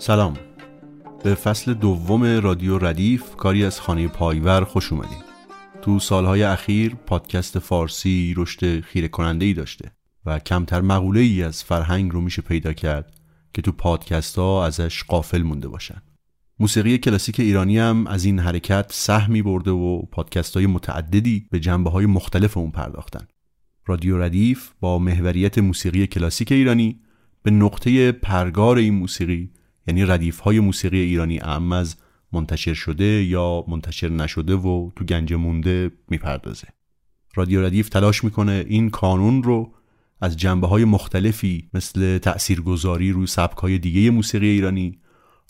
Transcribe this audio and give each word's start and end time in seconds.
سلام. 0.00 0.49
به 1.24 1.34
فصل 1.34 1.74
دوم 1.74 2.24
رادیو 2.24 2.78
ردیف 2.78 3.36
کاری 3.36 3.64
از 3.64 3.80
خانه 3.80 4.08
پایور 4.08 4.64
خوش 4.64 4.92
اومدیم 4.92 5.18
تو 5.82 5.98
سالهای 5.98 6.42
اخیر 6.42 6.94
پادکست 6.94 7.58
فارسی 7.58 8.34
رشد 8.36 8.80
خیره 8.80 9.08
کننده 9.08 9.46
ای 9.46 9.54
داشته 9.54 9.92
و 10.26 10.38
کمتر 10.38 10.80
مقوله 10.80 11.20
ای 11.20 11.42
از 11.42 11.64
فرهنگ 11.64 12.12
رو 12.12 12.20
میشه 12.20 12.42
پیدا 12.42 12.72
کرد 12.72 13.14
که 13.54 13.62
تو 13.62 13.72
پادکست 13.72 14.38
ها 14.38 14.66
ازش 14.66 15.04
قافل 15.04 15.42
مونده 15.42 15.68
باشن. 15.68 16.02
موسیقی 16.58 16.98
کلاسیک 16.98 17.40
ایرانی 17.40 17.78
هم 17.78 18.06
از 18.06 18.24
این 18.24 18.38
حرکت 18.38 18.92
سهمی 18.92 19.42
برده 19.42 19.70
و 19.70 20.02
پادکست 20.02 20.56
های 20.56 20.66
متعددی 20.66 21.46
به 21.50 21.60
جنبه 21.60 21.90
های 21.90 22.06
مختلف 22.06 22.56
اون 22.56 22.70
پرداختن. 22.70 23.26
رادیو 23.86 24.22
ردیف 24.22 24.70
با 24.80 24.98
محوریت 24.98 25.58
موسیقی 25.58 26.06
کلاسیک 26.06 26.52
ایرانی 26.52 27.00
به 27.42 27.50
نقطه 27.50 28.12
پرگار 28.12 28.76
این 28.76 28.94
موسیقی 28.94 29.50
یعنی 29.86 30.04
ردیف 30.04 30.38
های 30.38 30.60
موسیقی 30.60 31.00
ایرانی 31.00 31.38
اعم 31.38 31.72
از 31.72 31.96
منتشر 32.32 32.74
شده 32.74 33.24
یا 33.24 33.64
منتشر 33.68 34.08
نشده 34.08 34.54
و 34.54 34.90
تو 34.96 35.04
گنج 35.04 35.32
مونده 35.32 35.90
می‌پردازه. 36.08 36.68
رادیو 37.34 37.66
ردیف 37.66 37.88
تلاش 37.88 38.24
می‌کنه 38.24 38.64
این 38.68 38.90
کانون 38.90 39.42
رو 39.42 39.74
از 40.20 40.36
جنبه 40.36 40.66
های 40.66 40.84
مختلفی 40.84 41.68
مثل 41.74 42.18
تأثیرگذاری 42.18 43.12
روی 43.12 43.26
سبک 43.26 43.58
های 43.58 43.78
دیگه 43.78 44.10
موسیقی 44.10 44.46
ایرانی 44.46 44.98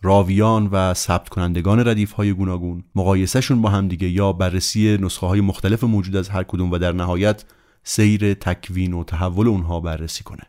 راویان 0.02 0.66
و 0.66 0.94
ثبت 0.94 1.28
کنندگان 1.28 1.88
ردیف 1.88 2.12
های 2.12 2.32
گوناگون 2.32 2.84
مقایسهشون 2.94 3.62
با 3.62 3.68
هم 3.68 3.88
دیگه 3.88 4.08
یا 4.08 4.32
بررسی 4.32 4.98
نسخه 5.00 5.26
های 5.26 5.40
مختلف 5.40 5.84
موجود 5.84 6.16
از 6.16 6.28
هر 6.28 6.42
کدوم 6.42 6.70
و 6.70 6.78
در 6.78 6.92
نهایت 6.92 7.44
سیر 7.82 8.34
تکوین 8.34 8.92
و 8.92 9.04
تحول 9.04 9.48
اونها 9.48 9.80
بررسی 9.80 10.24
کنه. 10.24 10.42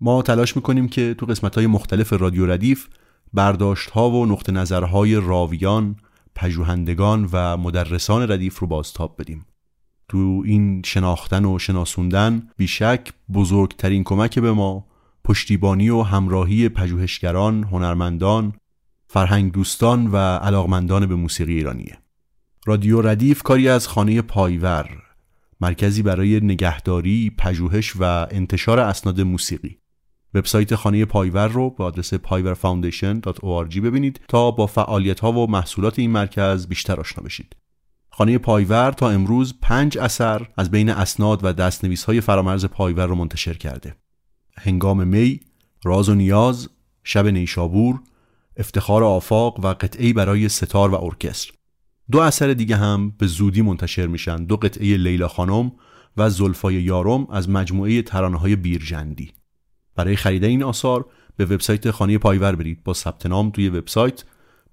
ما 0.00 0.22
تلاش 0.22 0.56
می‌کنیم 0.56 0.88
که 0.88 1.14
تو 1.18 1.26
قسمت 1.26 1.54
های 1.54 1.66
مختلف 1.66 2.12
رادیو 2.12 2.46
ردیف 2.46 2.86
برداشت 3.34 3.90
ها 3.90 4.10
و 4.10 4.26
نقطه 4.26 4.52
نظرهای 4.52 5.14
راویان، 5.14 5.96
پژوهندگان 6.34 7.28
و 7.32 7.56
مدرسان 7.56 8.30
ردیف 8.30 8.58
رو 8.58 8.66
بازتاب 8.66 9.16
بدیم. 9.18 9.46
تو 10.08 10.42
این 10.46 10.82
شناختن 10.84 11.44
و 11.44 11.58
شناسوندن 11.58 12.48
بیشک 12.56 13.12
بزرگترین 13.34 14.04
کمک 14.04 14.38
به 14.38 14.52
ما 14.52 14.86
پشتیبانی 15.24 15.88
و 15.88 16.02
همراهی 16.02 16.68
پژوهشگران، 16.68 17.64
هنرمندان، 17.64 18.52
فرهنگ 19.06 19.52
دوستان 19.52 20.06
و 20.06 20.16
علاقمندان 20.16 21.06
به 21.06 21.14
موسیقی 21.14 21.54
ایرانیه. 21.54 21.98
رادیو 22.66 23.02
ردیف 23.02 23.42
کاری 23.42 23.68
از 23.68 23.88
خانه 23.88 24.22
پایور 24.22 25.02
مرکزی 25.60 26.02
برای 26.02 26.40
نگهداری، 26.40 27.32
پژوهش 27.38 27.96
و 27.96 28.26
انتشار 28.30 28.80
اسناد 28.80 29.20
موسیقی 29.20 29.78
وبسایت 30.34 30.74
خانه 30.74 31.04
پایور 31.04 31.48
رو 31.48 31.70
به 31.70 31.84
آدرس 31.84 32.14
payvarfoundation.org 32.14 33.78
ببینید 33.78 34.20
تا 34.28 34.50
با 34.50 34.66
فعالیت 34.66 35.20
ها 35.20 35.32
و 35.32 35.50
محصولات 35.50 35.98
این 35.98 36.10
مرکز 36.10 36.66
بیشتر 36.66 37.00
آشنا 37.00 37.24
بشید. 37.24 37.56
خانه 38.10 38.38
پایور 38.38 38.90
تا 38.90 39.10
امروز 39.10 39.54
پنج 39.62 39.98
اثر 39.98 40.48
از 40.56 40.70
بین 40.70 40.90
اسناد 40.90 41.40
و 41.42 41.52
دستنویس 41.52 42.04
های 42.04 42.20
فرامرز 42.20 42.64
پایور 42.64 43.06
رو 43.06 43.14
منتشر 43.14 43.54
کرده. 43.54 43.96
هنگام 44.56 45.06
می، 45.06 45.40
راز 45.84 46.08
و 46.08 46.14
نیاز، 46.14 46.68
شب 47.04 47.26
نیشابور، 47.26 48.00
افتخار 48.56 49.04
آفاق 49.04 49.64
و 49.64 49.66
قطعی 49.66 50.12
برای 50.12 50.48
ستار 50.48 50.90
و 50.90 51.04
ارکستر. 51.04 51.52
دو 52.10 52.18
اثر 52.18 52.52
دیگه 52.52 52.76
هم 52.76 53.10
به 53.10 53.26
زودی 53.26 53.62
منتشر 53.62 54.06
میشن 54.06 54.44
دو 54.44 54.56
قطعه 54.56 54.96
لیلا 54.96 55.28
خانم 55.28 55.72
و 56.16 56.30
زلفای 56.30 56.74
یارم 56.74 57.26
از 57.30 57.48
مجموعه 57.48 58.02
ترانه 58.02 58.38
های 58.38 58.56
بیرجندی 58.56 59.32
برای 59.98 60.16
خرید 60.16 60.44
این 60.44 60.62
آثار 60.62 61.06
به 61.36 61.44
وبسایت 61.44 61.90
خانه 61.90 62.18
پایور 62.18 62.54
برید. 62.54 62.84
با 62.84 62.94
ثبت 62.94 63.26
نام 63.26 63.50
توی 63.50 63.68
وبسایت 63.68 64.24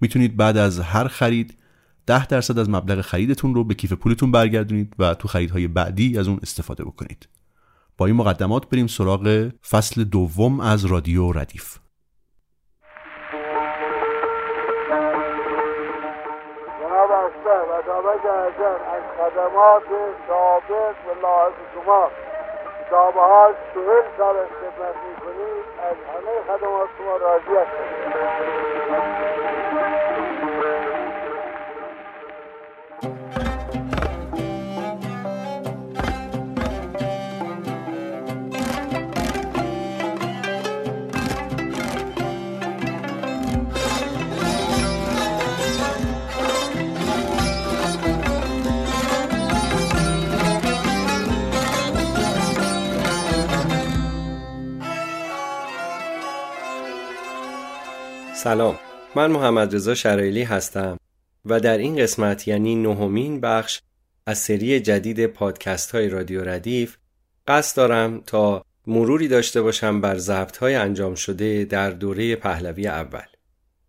می‌تونید 0.01 0.37
بعد 0.37 0.57
از 0.57 0.79
هر 0.79 1.07
خرید 1.07 1.57
10 2.05 2.27
درصد 2.27 2.59
از 2.59 2.69
مبلغ 2.69 3.01
خریدتون 3.01 3.55
رو 3.55 3.63
به 3.63 3.73
کیف 3.73 3.93
پولتون 3.93 4.31
برگردونید 4.31 4.93
و 4.99 5.13
تو 5.13 5.27
خریدهای 5.27 5.67
بعدی 5.67 6.17
از 6.17 6.27
اون 6.27 6.39
استفاده 6.41 6.83
بکنید. 6.83 7.29
با 7.97 8.05
این 8.05 8.15
مقدمات 8.15 8.69
بریم 8.69 8.87
سراغ 8.87 9.49
فصل 9.69 10.03
دوم 10.03 10.59
از 10.59 10.85
رادیو 10.85 11.31
ردیف. 11.31 11.77
از 18.95 19.03
خدمات 19.17 19.83
سابق 20.27 20.95
و 21.23 21.51
شما. 21.73 22.34
کتاب 22.87 23.15
ها 23.15 23.51
چهل 23.73 24.03
سال 24.17 24.35
خدمت 24.35 24.95
می‌کنید 25.09 25.65
از 25.89 25.97
همه 26.13 26.57
خدمات 26.57 26.89
شما 26.97 27.17
راضی 27.17 27.55
هستم 27.55 29.44
سلام. 58.45 58.79
من 59.15 59.31
محمد 59.31 59.75
رضا 59.75 59.95
شرایلی 59.95 60.43
هستم 60.43 60.97
و 61.45 61.59
در 61.59 61.77
این 61.77 61.95
قسمت 61.97 62.47
یعنی 62.47 62.75
نهمین 62.75 63.41
بخش 63.41 63.81
از 64.25 64.37
سری 64.37 64.79
جدید 64.79 65.25
پادکست 65.25 65.91
های 65.91 66.09
رادیو 66.09 66.49
ردیف 66.49 66.97
قصد 67.47 67.77
دارم 67.77 68.21
تا 68.25 68.65
مروری 68.87 69.27
داشته 69.27 69.61
باشم 69.61 70.01
بر 70.01 70.17
ضبط 70.17 70.57
های 70.57 70.75
انجام 70.75 71.15
شده 71.15 71.65
در 71.65 71.89
دوره 71.89 72.35
پهلوی 72.35 72.87
اول. 72.87 73.25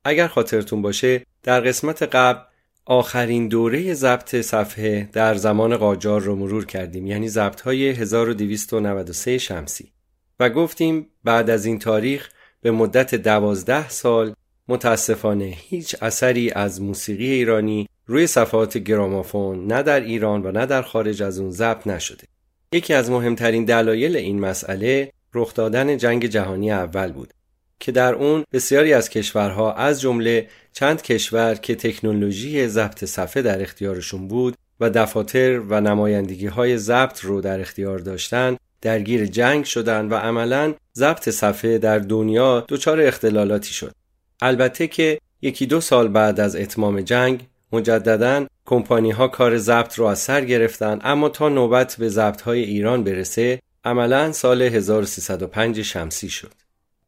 اگر 0.04 0.26
خاطرتون 0.26 0.82
باشه 0.82 1.26
در 1.42 1.60
قسمت 1.60 2.02
قبل 2.02 2.40
آخرین 2.84 3.48
دوره 3.48 3.94
ضبط 3.94 4.36
صفحه 4.36 5.08
در 5.12 5.34
زمان 5.34 5.76
قاجار 5.76 6.20
رو 6.20 6.36
مرور 6.36 6.66
کردیم 6.66 7.06
یعنی 7.06 7.28
ضبط 7.28 7.60
های 7.60 7.88
1293 7.88 9.38
شمسی. 9.38 9.92
و 10.40 10.50
گفتیم 10.50 11.06
بعد 11.24 11.50
از 11.50 11.66
این 11.66 11.78
تاریخ 11.78 12.28
به 12.60 12.70
مدت 12.70 13.14
دوازده 13.14 13.88
سال 13.88 14.34
متاسفانه 14.68 15.44
هیچ 15.44 15.96
اثری 16.02 16.50
از 16.50 16.82
موسیقی 16.82 17.30
ایرانی 17.30 17.88
روی 18.06 18.26
صفحات 18.26 18.78
گرامافون 18.78 19.66
نه 19.66 19.82
در 19.82 20.00
ایران 20.00 20.46
و 20.46 20.50
نه 20.50 20.66
در 20.66 20.82
خارج 20.82 21.22
از 21.22 21.38
اون 21.38 21.50
ضبط 21.50 21.86
نشده. 21.86 22.24
یکی 22.72 22.94
از 22.94 23.10
مهمترین 23.10 23.64
دلایل 23.64 24.16
این 24.16 24.40
مسئله 24.40 25.12
رخ 25.34 25.54
دادن 25.54 25.96
جنگ 25.96 26.26
جهانی 26.26 26.72
اول 26.72 27.12
بود 27.12 27.32
که 27.80 27.92
در 27.92 28.14
اون 28.14 28.44
بسیاری 28.52 28.92
از 28.92 29.08
کشورها 29.10 29.72
از 29.72 30.00
جمله 30.00 30.48
چند 30.72 31.02
کشور 31.02 31.54
که 31.54 31.74
تکنولوژی 31.74 32.68
ضبط 32.68 33.04
صفحه 33.04 33.42
در 33.42 33.62
اختیارشون 33.62 34.28
بود 34.28 34.54
و 34.80 34.90
دفاتر 34.90 35.58
و 35.58 35.80
نمایندگی 35.80 36.46
های 36.46 36.78
ضبط 36.78 37.20
رو 37.20 37.40
در 37.40 37.60
اختیار 37.60 37.98
داشتند 37.98 38.58
درگیر 38.80 39.26
جنگ 39.26 39.64
شدند 39.64 40.12
و 40.12 40.14
عملا 40.14 40.74
ضبط 40.96 41.28
صفحه 41.28 41.78
در 41.78 41.98
دنیا 41.98 42.64
دچار 42.68 43.00
اختلالاتی 43.00 43.72
شد 43.72 43.92
البته 44.40 44.86
که 44.86 45.18
یکی 45.42 45.66
دو 45.66 45.80
سال 45.80 46.08
بعد 46.08 46.40
از 46.40 46.56
اتمام 46.56 47.00
جنگ 47.00 47.46
مجددا 47.72 48.46
کمپانی 48.66 49.10
ها 49.10 49.28
کار 49.28 49.58
ضبط 49.58 49.94
رو 49.98 50.04
از 50.04 50.18
سر 50.18 50.44
گرفتن 50.44 50.98
اما 51.02 51.28
تا 51.28 51.48
نوبت 51.48 51.96
به 51.98 52.08
ضبط 52.08 52.40
های 52.40 52.62
ایران 52.62 53.04
برسه 53.04 53.60
عملا 53.84 54.32
سال 54.32 54.62
1305 54.62 55.82
شمسی 55.82 56.28
شد. 56.28 56.52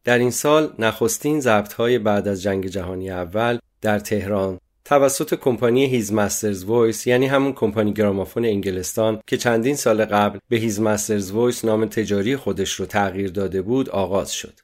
در 0.04 0.18
این 0.18 0.30
سال 0.30 0.72
نخستین 0.78 1.40
ضبط 1.40 1.72
های 1.72 1.98
بعد 1.98 2.28
از 2.28 2.42
جنگ 2.42 2.66
جهانی 2.66 3.10
اول 3.10 3.58
در 3.82 3.98
تهران 3.98 4.58
توسط 4.84 5.34
کمپانی 5.34 5.86
His 5.86 6.12
Master's 6.12 6.64
Voice 6.64 7.06
یعنی 7.06 7.26
همون 7.26 7.52
کمپانی 7.52 7.92
گرامافون 7.92 8.44
انگلستان 8.44 9.20
که 9.26 9.36
چندین 9.36 9.76
سال 9.76 10.04
قبل 10.04 10.38
به 10.48 10.56
His 10.56 10.80
Master's 10.80 11.30
Voice 11.30 11.64
نام 11.64 11.86
تجاری 11.86 12.36
خودش 12.36 12.72
رو 12.72 12.86
تغییر 12.86 13.30
داده 13.30 13.62
بود 13.62 13.90
آغاز 13.90 14.32
شد. 14.32 14.60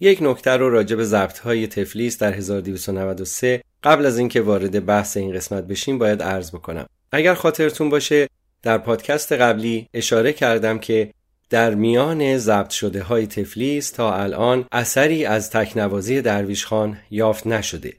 یک 0.00 0.18
نکته 0.22 0.50
رو 0.50 0.70
راجع 0.70 0.96
به 0.96 1.04
ضبط 1.04 1.38
های 1.38 1.66
تفلیس 1.66 2.18
در 2.18 2.32
1293 2.32 3.62
قبل 3.84 4.06
از 4.06 4.18
اینکه 4.18 4.40
وارد 4.40 4.86
بحث 4.86 5.16
این 5.16 5.32
قسمت 5.32 5.64
بشیم 5.64 5.98
باید 5.98 6.22
عرض 6.22 6.50
بکنم. 6.50 6.86
اگر 7.12 7.34
خاطرتون 7.34 7.90
باشه 7.90 8.28
در 8.62 8.78
پادکست 8.78 9.32
قبلی 9.32 9.88
اشاره 9.94 10.32
کردم 10.32 10.78
که 10.78 11.10
در 11.50 11.74
میان 11.74 12.38
ضبط 12.38 12.70
شده 12.70 13.02
های 13.02 13.26
تفلیس 13.26 13.90
تا 13.90 14.14
الان 14.14 14.64
اثری 14.72 15.24
از 15.24 15.50
تکنوازی 15.50 16.22
درویش 16.22 16.66
خان 16.66 16.96
یافت 17.10 17.46
نشده 17.46 17.92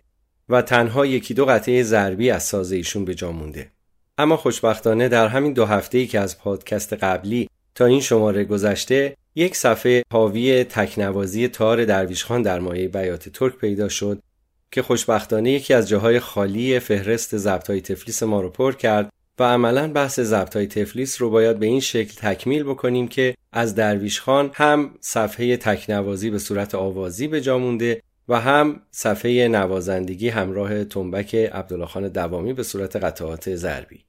و 0.49 0.61
تنها 0.61 1.05
یکی 1.05 1.33
دو 1.33 1.45
قطعه 1.45 1.83
ضربی 1.83 2.31
از 2.31 2.43
ساز 2.43 2.71
ایشون 2.71 3.05
به 3.05 3.15
جا 3.15 3.31
مونده. 3.31 3.71
اما 4.17 4.37
خوشبختانه 4.37 5.09
در 5.09 5.27
همین 5.27 5.53
دو 5.53 5.65
هفته 5.65 5.97
ای 5.97 6.07
که 6.07 6.19
از 6.19 6.37
پادکست 6.37 6.93
قبلی 6.93 7.49
تا 7.75 7.85
این 7.85 8.01
شماره 8.01 8.43
گذشته 8.43 9.17
یک 9.35 9.55
صفحه 9.55 10.03
حاوی 10.11 10.63
تکنوازی 10.63 11.47
تار 11.47 11.85
درویش 11.85 12.25
خان 12.25 12.41
در 12.41 12.59
مایه 12.59 12.87
بیات 12.87 13.29
ترک 13.29 13.55
پیدا 13.55 13.89
شد 13.89 14.21
که 14.71 14.81
خوشبختانه 14.81 15.51
یکی 15.51 15.73
از 15.73 15.89
جاهای 15.89 16.19
خالی 16.19 16.79
فهرست 16.79 17.37
ضبط 17.37 17.69
های 17.69 17.81
تفلیس 17.81 18.23
ما 18.23 18.41
رو 18.41 18.49
پر 18.49 18.75
کرد 18.75 19.09
و 19.39 19.43
عملا 19.43 19.87
بحث 19.87 20.19
ضبط 20.19 20.55
های 20.55 20.67
تفلیس 20.67 21.21
رو 21.21 21.29
باید 21.29 21.59
به 21.59 21.65
این 21.65 21.79
شکل 21.79 22.13
تکمیل 22.15 22.63
بکنیم 22.63 23.07
که 23.07 23.35
از 23.51 23.75
درویش 23.75 24.21
خان 24.21 24.51
هم 24.53 24.91
صفحه 24.99 25.57
تکنوازی 25.57 26.29
به 26.29 26.39
صورت 26.39 26.75
آوازی 26.75 27.27
به 27.27 27.41
جا 27.41 27.57
مونده 27.57 28.01
و 28.27 28.39
هم 28.39 28.81
صفحه 28.91 29.47
نوازندگی 29.47 30.29
همراه 30.29 30.83
تنبک 30.83 31.35
عبدالله 31.35 31.85
خان 31.85 32.07
دوامی 32.07 32.53
به 32.53 32.63
صورت 32.63 32.95
قطعات 32.95 33.55
ضربی. 33.55 33.99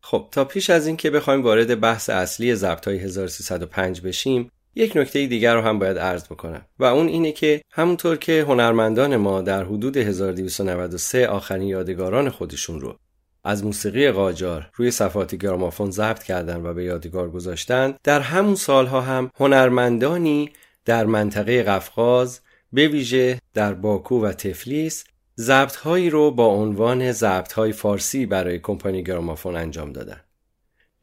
خب 0.00 0.28
تا 0.32 0.44
پیش 0.44 0.70
از 0.70 0.86
اینکه 0.86 1.10
بخوایم 1.10 1.42
وارد 1.42 1.80
بحث 1.80 2.10
اصلی 2.10 2.54
ضبط 2.54 2.88
های 2.88 2.98
1305 2.98 4.00
بشیم 4.00 4.50
یک 4.78 4.96
نکته 4.96 5.26
دیگر 5.26 5.54
رو 5.54 5.60
هم 5.60 5.78
باید 5.78 5.98
عرض 5.98 6.24
بکنم. 6.24 6.62
و 6.78 6.84
اون 6.84 7.08
اینه 7.08 7.32
که 7.32 7.62
همونطور 7.72 8.16
که 8.16 8.44
هنرمندان 8.48 9.16
ما 9.16 9.42
در 9.42 9.64
حدود 9.64 9.96
1293 9.96 11.28
آخرین 11.28 11.68
یادگاران 11.68 12.30
خودشون 12.30 12.80
رو 12.80 12.96
از 13.44 13.64
موسیقی 13.64 14.10
قاجار 14.10 14.70
روی 14.74 14.90
صفحات 14.90 15.34
گرامافون 15.34 15.90
ضبط 15.90 16.22
کردن 16.22 16.66
و 16.66 16.74
به 16.74 16.84
یادگار 16.84 17.30
گذاشتن 17.30 17.94
در 18.04 18.20
همون 18.20 18.54
سالها 18.54 19.00
هم 19.00 19.30
هنرمندانی 19.36 20.50
در 20.84 21.06
منطقه 21.06 21.62
قفقاز 21.62 22.40
به 22.72 22.88
ویژه 22.88 23.40
در 23.54 23.74
باکو 23.74 24.24
و 24.24 24.32
تفلیس 24.32 25.04
ضبط 25.38 25.76
هایی 25.76 26.10
رو 26.10 26.30
با 26.30 26.46
عنوان 26.46 27.12
ضبط 27.12 27.52
های 27.52 27.72
فارسی 27.72 28.26
برای 28.26 28.58
کمپانی 28.58 29.02
گرامافون 29.02 29.56
انجام 29.56 29.92
دادن. 29.92 30.20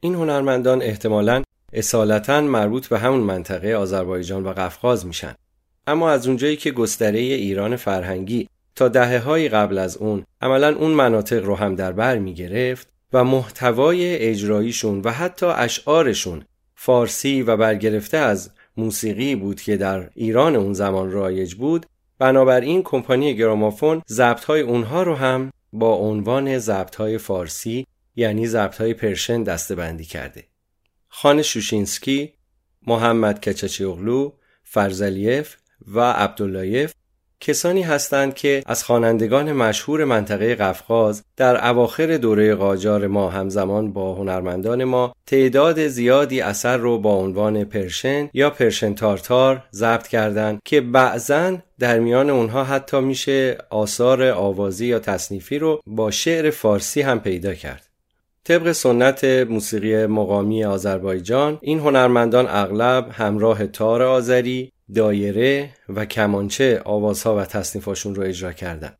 این 0.00 0.14
هنرمندان 0.14 0.82
احتمالاً 0.82 1.42
اصالتا 1.76 2.40
مربوط 2.40 2.86
به 2.86 2.98
همون 2.98 3.20
منطقه 3.20 3.74
آذربایجان 3.74 4.42
و 4.42 4.52
قفقاز 4.52 5.06
میشن. 5.06 5.34
اما 5.86 6.10
از 6.10 6.26
اونجایی 6.26 6.56
که 6.56 6.70
گستره 6.70 7.18
ایران 7.18 7.76
فرهنگی 7.76 8.48
تا 8.74 8.88
دهه 8.88 9.18
های 9.18 9.48
قبل 9.48 9.78
از 9.78 9.96
اون 9.96 10.24
عملا 10.40 10.76
اون 10.76 10.90
مناطق 10.90 11.44
رو 11.44 11.54
هم 11.54 11.74
در 11.74 11.92
بر 11.92 12.18
می 12.18 12.34
گرفت 12.34 12.88
و 13.12 13.24
محتوای 13.24 14.16
اجراییشون 14.16 15.00
و 15.00 15.10
حتی 15.10 15.46
اشعارشون 15.46 16.44
فارسی 16.74 17.42
و 17.42 17.56
برگرفته 17.56 18.16
از 18.16 18.50
موسیقی 18.76 19.34
بود 19.34 19.60
که 19.60 19.76
در 19.76 20.10
ایران 20.14 20.56
اون 20.56 20.72
زمان 20.72 21.10
رایج 21.10 21.54
بود 21.54 21.86
بنابراین 22.18 22.82
کمپانی 22.82 23.36
گرامافون 23.36 24.02
ضبط 24.08 24.50
اونها 24.50 25.02
رو 25.02 25.14
هم 25.14 25.52
با 25.72 25.94
عنوان 25.94 26.58
ضبط 26.58 27.02
فارسی 27.20 27.86
یعنی 28.16 28.46
ضبط 28.46 28.76
های 28.76 28.94
پرشن 28.94 29.42
دستبندی 29.42 30.04
کرده. 30.04 30.44
خان 31.18 31.42
شوشینسکی، 31.42 32.32
محمد 32.86 33.40
کچچیوغلو، 33.40 34.32
فرزلیف 34.64 35.56
و 35.94 36.00
عبداللایف 36.12 36.92
کسانی 37.40 37.82
هستند 37.82 38.34
که 38.34 38.62
از 38.66 38.84
خوانندگان 38.84 39.52
مشهور 39.52 40.04
منطقه 40.04 40.54
قفقاز 40.54 41.22
در 41.36 41.68
اواخر 41.68 42.16
دوره 42.16 42.54
قاجار 42.54 43.06
ما 43.06 43.30
همزمان 43.30 43.92
با 43.92 44.14
هنرمندان 44.14 44.84
ما 44.84 45.14
تعداد 45.26 45.86
زیادی 45.86 46.40
اثر 46.40 46.76
رو 46.76 46.98
با 46.98 47.14
عنوان 47.14 47.64
پرشن 47.64 48.30
یا 48.34 48.50
پرشن 48.50 48.94
تارتار 48.94 49.64
ضبط 49.72 50.08
کردند 50.08 50.60
که 50.64 50.80
بعضا 50.80 51.58
در 51.78 51.98
میان 51.98 52.30
اونها 52.30 52.64
حتی 52.64 53.00
میشه 53.00 53.58
آثار 53.70 54.22
آوازی 54.22 54.86
یا 54.86 54.98
تصنیفی 54.98 55.58
رو 55.58 55.80
با 55.86 56.10
شعر 56.10 56.50
فارسی 56.50 57.02
هم 57.02 57.20
پیدا 57.20 57.54
کرد. 57.54 57.85
طبق 58.46 58.72
سنت 58.72 59.24
موسیقی 59.24 60.06
مقامی 60.06 60.64
آذربایجان 60.64 61.58
این 61.62 61.78
هنرمندان 61.78 62.46
اغلب 62.48 63.08
همراه 63.12 63.66
تار 63.66 64.02
آذری، 64.02 64.72
دایره 64.94 65.70
و 65.88 66.04
کمانچه 66.04 66.82
آوازها 66.84 67.36
و 67.36 67.44
تصنیفاشون 67.44 68.14
رو 68.14 68.22
اجرا 68.22 68.52
کردن. 68.52 68.92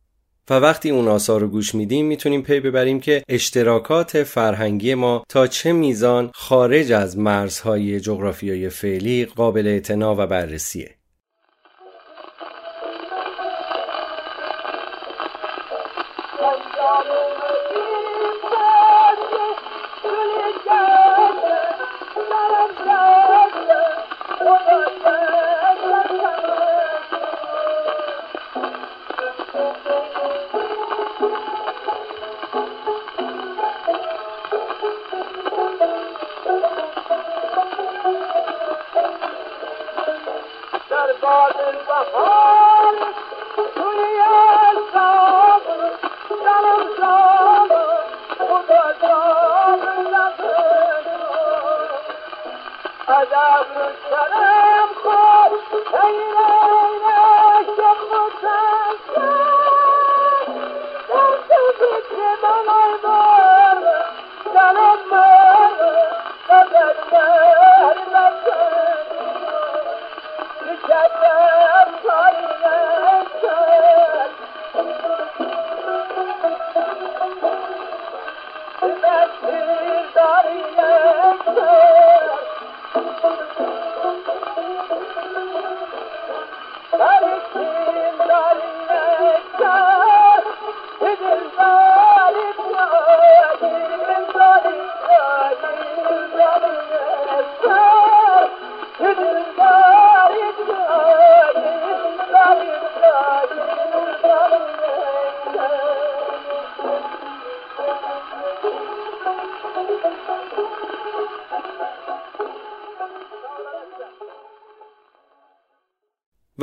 و 0.49 0.53
وقتی 0.53 0.89
اون 0.89 1.07
آثار 1.07 1.41
رو 1.41 1.47
گوش 1.47 1.75
میدیم 1.75 2.05
می‌تونیم 2.05 2.41
پی 2.41 2.59
ببریم 2.59 2.99
که 2.99 3.23
اشتراکات 3.29 4.23
فرهنگی 4.23 4.95
ما 4.95 5.23
تا 5.29 5.47
چه 5.47 5.71
میزان 5.71 6.31
خارج 6.33 6.91
از 6.91 7.17
مرزهای 7.17 7.99
جغرافیایی 7.99 8.69
فعلی 8.69 9.25
قابل 9.25 9.67
اعتنا 9.67 10.15
و 10.17 10.27
بررسیه. 10.27 10.89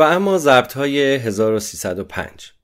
اما 0.05 0.39
ضبط 0.39 0.73
های 0.73 1.15
1305 1.15 2.55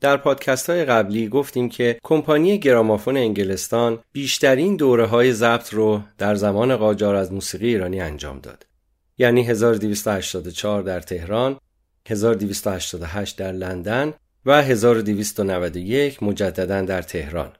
در 0.00 0.16
پادکست 0.16 0.70
های 0.70 0.84
قبلی 0.84 1.28
گفتیم 1.28 1.68
که 1.68 1.98
کمپانی 2.02 2.58
گرامافون 2.58 3.16
انگلستان 3.16 3.98
بیشترین 4.12 4.76
دوره 4.76 5.06
های 5.06 5.32
ضبط 5.32 5.74
رو 5.74 6.02
در 6.18 6.34
زمان 6.34 6.76
قاجار 6.76 7.14
از 7.14 7.32
موسیقی 7.32 7.68
ایرانی 7.68 8.00
انجام 8.00 8.38
داد. 8.38 8.66
یعنی 9.18 9.42
1284 9.42 10.82
در 10.82 11.00
تهران، 11.00 11.56
1288 12.08 13.36
در 13.36 13.52
لندن 13.52 14.12
و 14.46 14.62
1291 14.62 16.22
مجددا 16.22 16.80
در 16.82 17.02
تهران. 17.02 17.52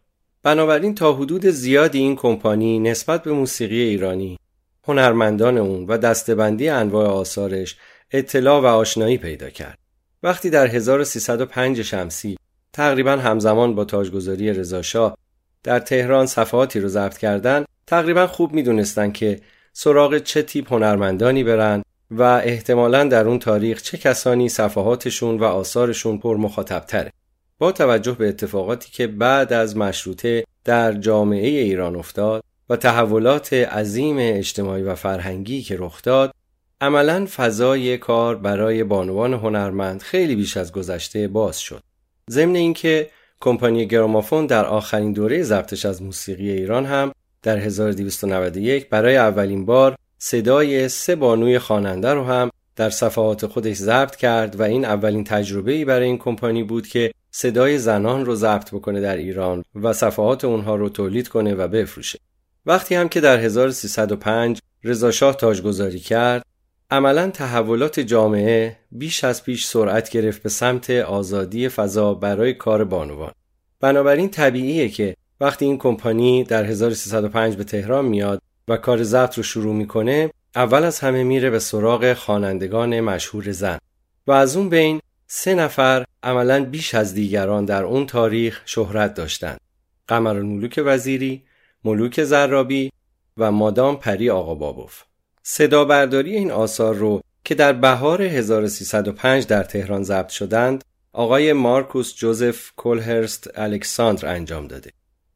بنابراین 0.43 0.95
تا 0.95 1.13
حدود 1.13 1.47
زیادی 1.47 1.99
این 1.99 2.17
کمپانی 2.17 2.79
نسبت 2.79 3.23
به 3.23 3.33
موسیقی 3.33 3.81
ایرانی 3.81 4.39
هنرمندان 4.85 5.59
اون 5.59 5.87
و 5.87 5.99
دستبندی 5.99 6.69
انواع 6.69 7.07
آثارش 7.07 7.77
اطلاع 8.13 8.61
و 8.61 8.67
آشنایی 8.67 9.19
پیدا 9.19 9.51
کرد. 9.51 9.79
وقتی 10.23 10.51
در 10.51 10.67
1305 10.67 11.83
شمسی 11.83 12.37
تقریبا 12.73 13.13
همزمان 13.13 13.75
با 13.75 13.85
تاجگذاری 13.85 14.53
رضاشاه 14.53 15.17
در 15.63 15.79
تهران 15.79 16.27
صفحاتی 16.27 16.81
رو 16.81 16.89
ضبط 16.89 17.19
کردن 17.19 17.65
تقریبا 17.87 18.27
خوب 18.27 18.53
می‌دونستن 18.53 19.13
که 19.13 19.41
سراغ 19.73 20.19
چه 20.19 20.43
تیپ 20.43 20.73
هنرمندانی 20.73 21.45
برن 21.45 21.83
و 22.11 22.23
احتمالا 22.23 23.05
در 23.05 23.29
اون 23.29 23.39
تاریخ 23.39 23.83
چه 23.83 23.99
کسانی 23.99 24.49
صفحاتشون 24.49 25.39
و 25.39 25.45
آثارشون 25.45 26.19
پر 26.19 26.37
مخاطب 26.37 26.81
تره. 26.81 27.13
با 27.59 27.73
توجه 27.73 28.13
به 28.13 28.29
اتفاقاتی 28.29 28.91
که 28.93 29.07
بعد 29.07 29.53
از 29.53 29.77
مشروطه 29.77 30.45
در 30.65 30.93
جامعه 30.93 31.49
ایران 31.49 31.97
افتاد 31.97 32.45
و 32.69 32.77
تحولات 32.77 33.53
عظیم 33.53 34.17
اجتماعی 34.19 34.83
و 34.83 34.95
فرهنگی 34.95 35.63
که 35.63 35.77
رخ 35.79 36.03
داد 36.03 36.33
عملا 36.81 37.27
فضای 37.37 37.99
کار 37.99 38.37
برای 38.37 38.85
بانوان 38.85 39.35
هنرمند 39.35 40.03
خیلی 40.03 40.37
بیش 40.37 40.57
از 40.57 40.73
گذشته 40.73 41.29
باز 41.29 41.59
شد 41.59 41.83
ضمن 42.31 42.55
اینکه 42.55 43.11
کمپانی 43.41 43.87
گرامافون 43.87 44.47
در 44.47 44.65
آخرین 44.65 45.13
دوره 45.13 45.43
ضبطش 45.43 45.87
از 45.87 46.03
موسیقی 46.03 46.51
ایران 46.51 46.87
هم 46.87 47.13
در 47.43 47.59
1291 47.59 48.89
برای 48.89 49.17
اولین 49.17 49.67
بار 49.67 49.97
صدای 50.19 50.89
سه 50.89 51.17
بانوی 51.17 51.59
خواننده 51.59 52.15
رو 52.15 52.25
هم 52.25 52.51
در 52.77 52.91
صفحات 52.91 53.47
خودش 53.47 53.77
ضبط 53.77 54.17
کرد 54.17 54.61
و 54.61 54.63
این 54.63 54.85
اولین 54.85 55.25
تجربه 55.25 55.73
ای 55.73 55.85
برای 55.85 56.07
این 56.07 56.19
کمپانی 56.19 56.63
بود 56.63 56.87
که 56.87 57.13
صدای 57.31 57.79
زنان 57.79 58.25
رو 58.25 58.35
ضبط 58.35 58.71
بکنه 58.71 59.01
در 59.01 59.17
ایران 59.17 59.65
و 59.75 59.93
صفحات 59.93 60.45
اونها 60.45 60.77
رو 60.77 60.89
تولید 60.89 61.29
کنه 61.29 61.55
و 61.55 61.69
بفروشه. 61.69 62.19
وقتی 62.67 62.95
هم 62.95 63.09
که 63.09 63.21
در 63.21 63.39
1305 63.39 64.59
رضاشاه 64.85 65.37
تاجگذاری 65.37 65.99
کرد، 65.99 66.47
عملا 66.93 67.31
تحولات 67.31 68.01
جامعه 68.01 68.77
بیش 68.93 69.25
از 69.25 69.45
پیش 69.45 69.67
سرعت 69.67 70.11
گرفت 70.11 70.43
به 70.43 70.49
سمت 70.49 70.91
آزادی 70.91 71.69
فضا 71.69 72.15
برای 72.15 72.55
کار 72.55 72.85
بانوان. 72.85 73.33
بنابراین 73.81 74.31
طبیعیه 74.31 74.89
که 74.89 75.17
وقتی 75.41 75.65
این 75.65 75.79
کمپانی 75.79 76.45
در 76.45 76.65
1305 76.65 77.57
به 77.57 77.65
تهران 77.65 78.05
میاد 78.05 78.43
و 78.69 78.77
کار 78.77 79.03
ضبط 79.03 79.37
رو 79.37 79.43
شروع 79.43 79.75
می‌کنه 79.75 80.31
اول 80.57 80.85
از 80.85 81.01
همه 81.01 81.25
میره 81.25 81.51
به 81.51 81.59
سراغ 81.59 82.13
خوانندگان 82.13 83.01
مشهور 83.01 83.53
زن 83.53 83.79
و 84.27 84.33
از 84.33 84.57
اون 84.57 84.69
بین 84.69 85.01
سه 85.27 85.55
نفر 85.55 86.05
عملا 86.23 86.65
بیش 86.65 86.95
از 86.95 87.15
دیگران 87.15 87.65
در 87.65 87.85
اون 87.85 88.07
تاریخ 88.07 88.63
شهرت 88.65 89.15
داشتند 89.15 89.61
قمر 90.09 90.37
الملوک 90.37 90.83
وزیری، 90.85 91.43
ملوک 91.85 92.25
زرابی 92.25 92.93
و 93.37 93.53
مادام 93.53 93.97
پری 93.97 94.31
آقابابوف 94.31 95.03
صدا 95.43 95.85
برداری 95.85 96.37
این 96.37 96.51
آثار 96.51 96.95
رو 96.95 97.23
که 97.45 97.55
در 97.55 97.73
بهار 97.73 98.23
1305 98.23 99.47
در 99.47 99.63
تهران 99.63 100.03
ضبط 100.03 100.29
شدند 100.29 100.85
آقای 101.13 101.53
مارکوس 101.53 102.15
جوزف 102.15 102.71
کولهرست 102.77 103.51
الکساندر 103.55 104.29
انجام 104.29 104.67
داده 104.67 104.91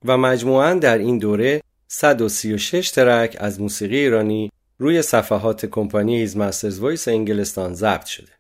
و 0.05 0.17
مجموعاً 0.17 0.75
در 0.75 0.99
این 0.99 1.19
دوره 1.19 1.63
136 1.89 2.91
ترک 2.91 3.37
از 3.41 3.61
موسیقی 3.61 3.97
ایرانی 3.97 4.51
روی 4.79 5.03
صفحات 5.03 5.67
کمپانی 5.67 6.23
Master's 6.37 6.79
Voice 6.79 7.09
انگلستان 7.09 7.75
ضبط 7.75 8.05
شده. 8.05 8.33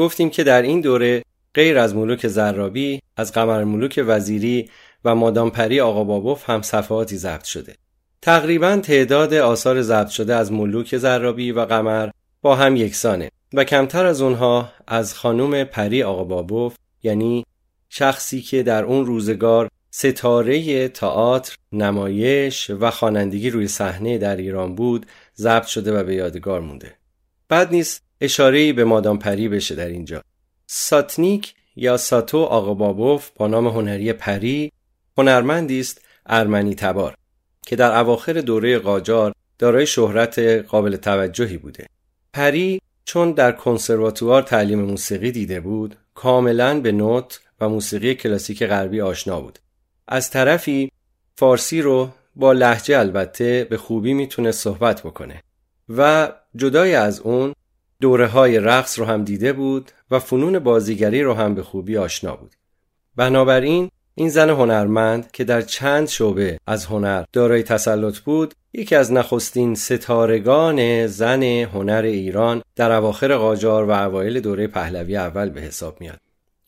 گفتیم 0.00 0.30
که 0.30 0.44
در 0.44 0.62
این 0.62 0.80
دوره 0.80 1.22
غیر 1.54 1.78
از 1.78 1.94
ملوک 1.94 2.28
زرابی 2.28 3.00
از 3.16 3.32
قمر 3.32 3.64
ملوک 3.64 4.04
وزیری 4.06 4.70
و 5.04 5.14
مادام 5.14 5.50
پری 5.50 5.80
آقا 5.80 6.04
بابوف 6.04 6.50
هم 6.50 6.62
صفحاتی 6.62 7.16
ضبط 7.16 7.44
شده. 7.44 7.74
تقریبا 8.22 8.76
تعداد 8.76 9.34
آثار 9.34 9.82
ضبط 9.82 10.08
شده 10.08 10.34
از 10.34 10.52
ملوک 10.52 10.96
زرابی 10.96 11.52
و 11.52 11.60
قمر 11.60 12.10
با 12.42 12.56
هم 12.56 12.76
یکسانه 12.76 13.30
و 13.52 13.64
کمتر 13.64 14.06
از 14.06 14.22
اونها 14.22 14.72
از 14.86 15.14
خانم 15.14 15.64
پری 15.64 16.02
آقا 16.02 16.24
بابوف 16.24 16.76
یعنی 17.02 17.44
شخصی 17.88 18.40
که 18.40 18.62
در 18.62 18.84
اون 18.84 19.06
روزگار 19.06 19.68
ستاره 19.90 20.88
تئاتر، 20.88 21.56
نمایش 21.72 22.70
و 22.70 22.90
خوانندگی 22.90 23.50
روی 23.50 23.68
صحنه 23.68 24.18
در 24.18 24.36
ایران 24.36 24.74
بود 24.74 25.06
ضبط 25.36 25.66
شده 25.66 25.92
و 25.92 26.04
به 26.04 26.14
یادگار 26.14 26.60
مونده. 26.60 26.94
بعد 27.48 27.72
نیست 27.72 28.09
اشاره 28.20 28.72
به 28.72 28.84
مادام 28.84 29.18
پری 29.18 29.48
بشه 29.48 29.74
در 29.74 29.88
اینجا. 29.88 30.22
ساتنیک 30.66 31.54
یا 31.76 31.96
ساتو 31.96 32.38
آقا 32.38 32.74
بابوف 32.74 33.30
با 33.36 33.46
نام 33.46 33.66
هنری 33.66 34.12
پری 34.12 34.72
هنرمندی 35.18 35.80
است 35.80 36.00
ارمنی 36.26 36.74
تبار 36.74 37.14
که 37.66 37.76
در 37.76 37.98
اواخر 37.98 38.32
دوره 38.32 38.78
قاجار 38.78 39.34
دارای 39.58 39.86
شهرت 39.86 40.38
قابل 40.38 40.96
توجهی 40.96 41.56
بوده. 41.56 41.86
پری 42.32 42.80
چون 43.04 43.32
در 43.32 43.52
کنسرواتوار 43.52 44.42
تعلیم 44.42 44.80
موسیقی 44.80 45.32
دیده 45.32 45.60
بود 45.60 45.96
کاملا 46.14 46.80
به 46.80 46.92
نوت 46.92 47.40
و 47.60 47.68
موسیقی 47.68 48.14
کلاسیک 48.14 48.62
غربی 48.62 49.00
آشنا 49.00 49.40
بود. 49.40 49.58
از 50.08 50.30
طرفی 50.30 50.92
فارسی 51.36 51.82
رو 51.82 52.10
با 52.36 52.52
لحجه 52.52 52.98
البته 52.98 53.66
به 53.70 53.76
خوبی 53.76 54.14
می‌تونه 54.14 54.52
صحبت 54.52 55.02
بکنه 55.02 55.42
و 55.88 56.32
جدای 56.56 56.94
از 56.94 57.20
اون 57.20 57.54
دوره 58.00 58.26
های 58.26 58.58
رقص 58.58 58.98
رو 58.98 59.04
هم 59.04 59.24
دیده 59.24 59.52
بود 59.52 59.90
و 60.10 60.18
فنون 60.18 60.58
بازیگری 60.58 61.22
رو 61.22 61.34
هم 61.34 61.54
به 61.54 61.62
خوبی 61.62 61.96
آشنا 61.96 62.36
بود. 62.36 62.54
بنابراین 63.16 63.90
این 64.14 64.28
زن 64.28 64.50
هنرمند 64.50 65.30
که 65.30 65.44
در 65.44 65.62
چند 65.62 66.08
شعبه 66.08 66.58
از 66.66 66.86
هنر 66.86 67.24
دارای 67.32 67.62
تسلط 67.62 68.18
بود 68.18 68.54
یکی 68.72 68.96
از 68.96 69.12
نخستین 69.12 69.74
ستارگان 69.74 71.06
زن 71.06 71.42
هنر 71.42 72.02
ایران 72.04 72.62
در 72.76 72.92
اواخر 72.92 73.36
قاجار 73.36 73.84
و 73.84 73.90
اوایل 73.90 74.40
دوره 74.40 74.66
پهلوی 74.66 75.16
اول 75.16 75.48
به 75.48 75.60
حساب 75.60 76.00
میاد. 76.00 76.20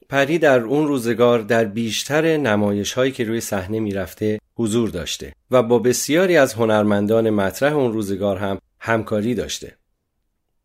پری 0.08 0.38
در 0.38 0.60
اون 0.60 0.86
روزگار 0.86 1.38
در 1.38 1.64
بیشتر 1.64 2.36
نمایش 2.36 2.92
هایی 2.92 3.12
که 3.12 3.24
روی 3.24 3.40
صحنه 3.40 3.80
می‌رفته 3.80 4.38
حضور 4.56 4.88
داشته 4.88 5.32
و 5.50 5.62
با 5.62 5.78
بسیاری 5.78 6.36
از 6.36 6.54
هنرمندان 6.54 7.30
مطرح 7.30 7.72
اون 7.72 7.92
روزگار 7.92 8.36
هم 8.36 8.58
همکاری 8.80 9.34
داشته. 9.34 9.76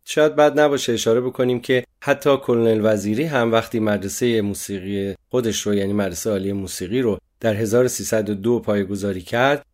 شاید 0.09 0.35
بد 0.35 0.59
نباشه 0.59 0.93
اشاره 0.93 1.21
بکنیم 1.21 1.59
که 1.59 1.83
حتی 2.01 2.37
کلونل 2.37 2.79
وزیری 2.83 3.23
هم 3.23 3.51
وقتی 3.51 3.79
مدرسه 3.79 4.41
موسیقی 4.41 5.15
خودش 5.29 5.61
رو 5.61 5.73
یعنی 5.73 5.93
مدرسه 5.93 6.29
عالی 6.29 6.53
موسیقی 6.53 7.01
رو 7.01 7.17
در 7.39 7.53
1302 7.53 8.59
پایگذاری 8.59 9.21
کرد 9.21 9.65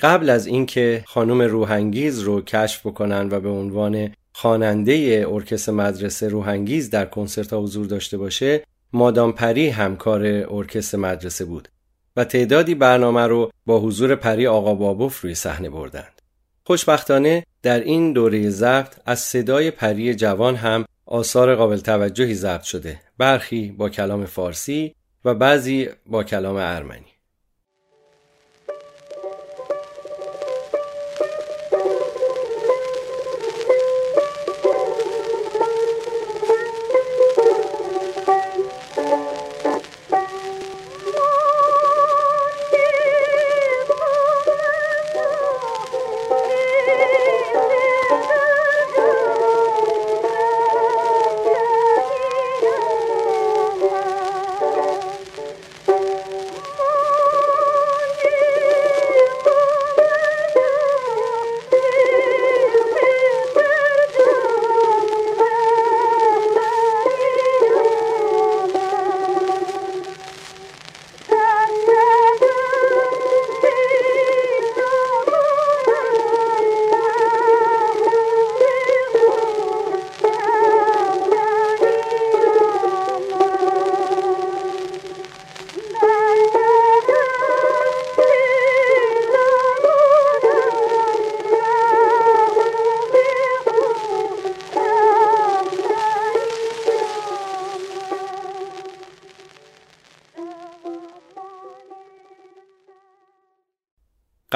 قبل 0.00 0.30
از 0.30 0.46
اینکه 0.46 1.04
خانم 1.06 1.42
روحانگیز 1.42 2.20
رو 2.20 2.40
کشف 2.40 2.86
بکنن 2.86 3.28
و 3.30 3.40
به 3.40 3.48
عنوان 3.48 4.10
خواننده 4.32 5.26
ارکستر 5.28 5.72
مدرسه 5.72 6.28
روحانگیز 6.28 6.90
در 6.90 7.04
کنسرت 7.04 7.52
ها 7.52 7.60
حضور 7.60 7.86
داشته 7.86 8.18
باشه 8.18 8.64
مادام 8.92 9.32
پری 9.32 9.68
همکار 9.68 10.26
ارکستر 10.50 10.98
مدرسه 10.98 11.44
بود 11.44 11.68
و 12.16 12.24
تعدادی 12.24 12.74
برنامه 12.74 13.26
رو 13.26 13.50
با 13.66 13.80
حضور 13.80 14.14
پری 14.14 14.46
آقا 14.46 14.74
بابوف 14.74 15.20
روی 15.20 15.34
صحنه 15.34 15.70
بردند. 15.70 16.11
خوشبختانه 16.64 17.46
در 17.62 17.80
این 17.80 18.12
دوره 18.12 18.50
ضبط 18.50 18.94
از 19.06 19.18
صدای 19.18 19.70
پری 19.70 20.14
جوان 20.14 20.56
هم 20.56 20.84
آثار 21.06 21.54
قابل 21.54 21.76
توجهی 21.76 22.34
ضبط 22.34 22.62
شده. 22.62 23.00
برخی 23.18 23.74
با 23.78 23.88
کلام 23.88 24.26
فارسی 24.26 24.94
و 25.24 25.34
بعضی 25.34 25.88
با 26.06 26.24
کلام 26.24 26.56
ارمنی. 26.56 27.11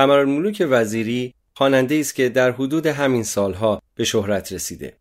قمرالملوک 0.06 0.66
وزیری 0.70 1.34
خواننده 1.54 1.94
است 1.94 2.14
که 2.14 2.28
در 2.28 2.50
حدود 2.52 2.86
همین 2.86 3.22
سالها 3.22 3.82
به 3.94 4.04
شهرت 4.04 4.52
رسیده. 4.52 4.92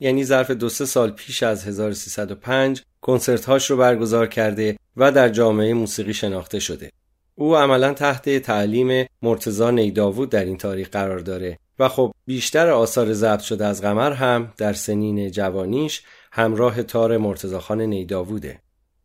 یعنی 0.00 0.24
ظرف 0.24 0.50
دو 0.50 0.68
سه 0.68 0.84
سال 0.84 1.10
پیش 1.10 1.42
از 1.42 1.66
1305 1.66 2.82
کنسرت 3.00 3.44
هاش 3.44 3.70
رو 3.70 3.76
برگزار 3.76 4.26
کرده 4.26 4.76
و 4.96 5.12
در 5.12 5.28
جامعه 5.28 5.74
موسیقی 5.74 6.14
شناخته 6.14 6.58
شده. 6.58 6.90
او 7.34 7.56
عملا 7.56 7.92
تحت 7.92 8.38
تعلیم 8.38 9.06
مرتزا 9.22 9.70
نیداوود 9.70 10.30
در 10.30 10.44
این 10.44 10.58
تاریخ 10.58 10.88
قرار 10.88 11.18
داره 11.18 11.58
و 11.78 11.88
خب 11.88 12.12
بیشتر 12.26 12.68
آثار 12.68 13.12
ضبط 13.12 13.40
شده 13.40 13.66
از 13.66 13.82
قمر 13.82 14.12
هم 14.12 14.52
در 14.56 14.72
سنین 14.72 15.30
جوانیش 15.30 16.02
همراه 16.32 16.82
تار 16.82 17.16
مرتزا 17.16 17.60
خان 17.60 17.80
نیداووده. 17.80 18.58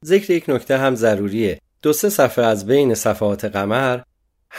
ذکر 0.05 0.31
یک 0.31 0.49
نکته 0.49 0.77
هم 0.77 0.95
ضروریه. 0.95 1.59
دو 1.81 1.93
سه 1.93 2.09
صفحه 2.09 2.45
از 2.45 2.65
بین 2.65 2.93
صفحات 2.93 3.45
قمر 3.45 3.99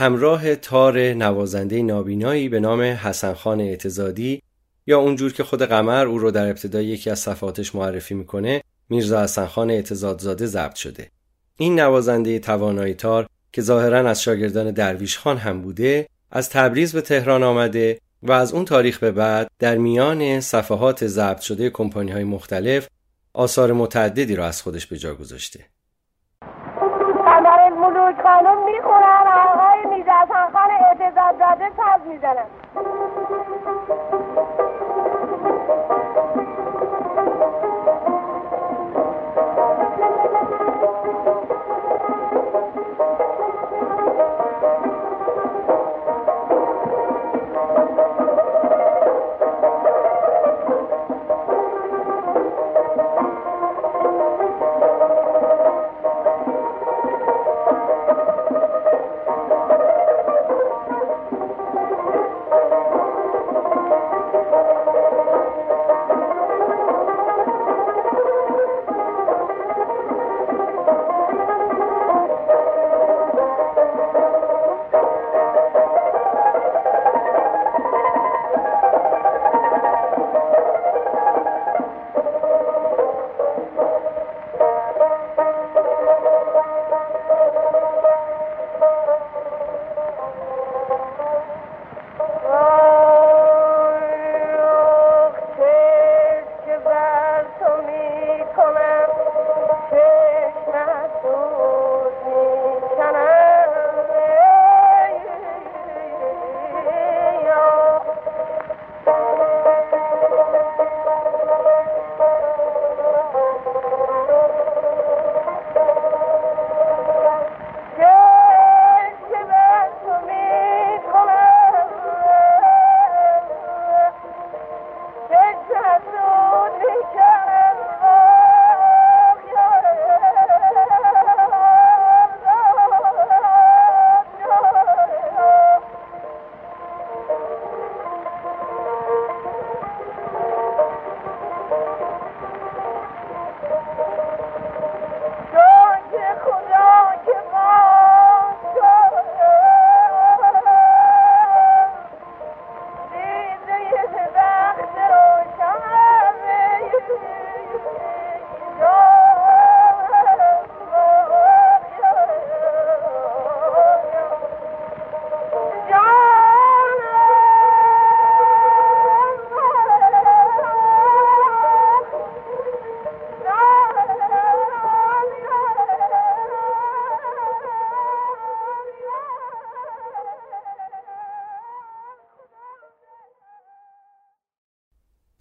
همراه 0.00 0.54
تار 0.54 0.98
نوازنده 0.98 1.82
نابینایی 1.82 2.48
به 2.48 2.60
نام 2.60 2.80
حسن 2.80 3.32
خان 3.32 3.60
اعتزادی 3.60 4.42
یا 4.86 4.98
اونجور 4.98 5.32
که 5.32 5.44
خود 5.44 5.62
قمر 5.62 6.06
او 6.06 6.18
رو 6.18 6.30
در 6.30 6.48
ابتدای 6.48 6.86
یکی 6.86 7.10
از 7.10 7.18
صفحاتش 7.18 7.74
معرفی 7.74 8.14
می‌کنه 8.14 8.62
میرزا 8.88 9.22
حسن 9.22 9.46
خان 9.46 9.70
اعتزادزاده 9.70 10.46
ضبط 10.46 10.74
شده 10.74 11.10
این 11.56 11.80
نوازنده 11.80 12.38
توانایی 12.38 12.94
تار 12.94 13.26
که 13.52 13.62
ظاهرا 13.62 14.10
از 14.10 14.22
شاگردان 14.22 14.70
درویش 14.70 15.18
خان 15.18 15.36
هم 15.36 15.62
بوده 15.62 16.08
از 16.30 16.50
تبریز 16.50 16.92
به 16.92 17.00
تهران 17.00 17.42
آمده 17.42 17.98
و 18.22 18.32
از 18.32 18.52
اون 18.52 18.64
تاریخ 18.64 18.98
به 18.98 19.10
بعد 19.10 19.50
در 19.58 19.76
میان 19.76 20.40
صفحات 20.40 21.06
ضبط 21.06 21.40
شده 21.40 21.70
کمپانی 21.70 22.10
های 22.10 22.24
مختلف 22.24 22.88
آثار 23.32 23.72
متعددی 23.72 24.36
را 24.36 24.46
از 24.46 24.62
خودش 24.62 24.86
به 24.86 24.98
جا 24.98 25.14
گذاشته. 25.14 25.60
داده 32.16 32.87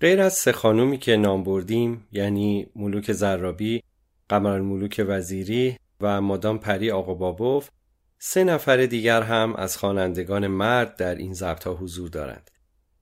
غیر 0.07 0.21
از 0.21 0.33
سه 0.33 0.51
خانومی 0.51 0.97
که 0.97 1.17
نام 1.17 1.43
بردیم 1.43 2.07
یعنی 2.11 2.67
ملوک 2.75 3.11
زرابی، 3.11 3.83
قمر 4.29 4.59
ملوک 4.59 5.05
وزیری 5.07 5.77
و 6.01 6.21
مادام 6.21 6.57
پری 6.57 6.91
آقا 6.91 7.13
بابوف 7.13 7.69
سه 8.19 8.43
نفر 8.43 8.85
دیگر 8.85 9.21
هم 9.21 9.55
از 9.55 9.77
خوانندگان 9.77 10.47
مرد 10.47 10.95
در 10.95 11.15
این 11.15 11.33
ضبط 11.33 11.67
حضور 11.67 12.09
دارند. 12.09 12.51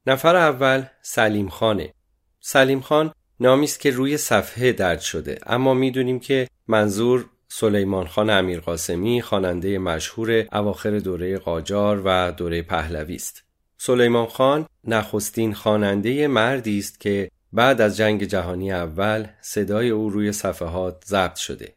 نفر 0.08 0.36
اول 0.36 0.84
سلیم 1.02 1.50
خانه. 1.50 1.94
سلیم 2.40 2.82
خان 2.82 3.14
نامی 3.40 3.66
است 3.66 3.80
که 3.80 3.92
روی 3.92 4.18
صفحه 4.18 4.72
درد 4.72 5.00
شده 5.00 5.40
اما 5.46 5.74
می‌دونیم 5.74 6.20
که 6.20 6.48
منظور 6.68 7.26
سلیمان 7.48 8.08
خان 8.08 8.30
امیرقاسمی 8.30 9.22
خواننده 9.22 9.78
مشهور 9.78 10.46
اواخر 10.52 11.00
دوره 11.00 11.38
قاجار 11.38 12.02
و 12.06 12.32
دوره 12.32 12.62
پهلوی 12.62 13.16
است. 13.16 13.44
سلیمان 13.78 14.26
خان 14.26 14.66
نخستین 14.88 15.54
خواننده 15.54 16.28
مردی 16.28 16.80
است 16.80 17.00
که 17.00 17.32
بعد 17.54 17.82
از 17.82 17.98
جنگ 17.98 18.24
جهانی 18.24 18.72
اول 18.72 19.28
صدای 19.42 19.90
او 19.90 20.10
روی 20.10 20.32
صفحات 20.32 21.04
ضبط 21.06 21.36
شده. 21.36 21.74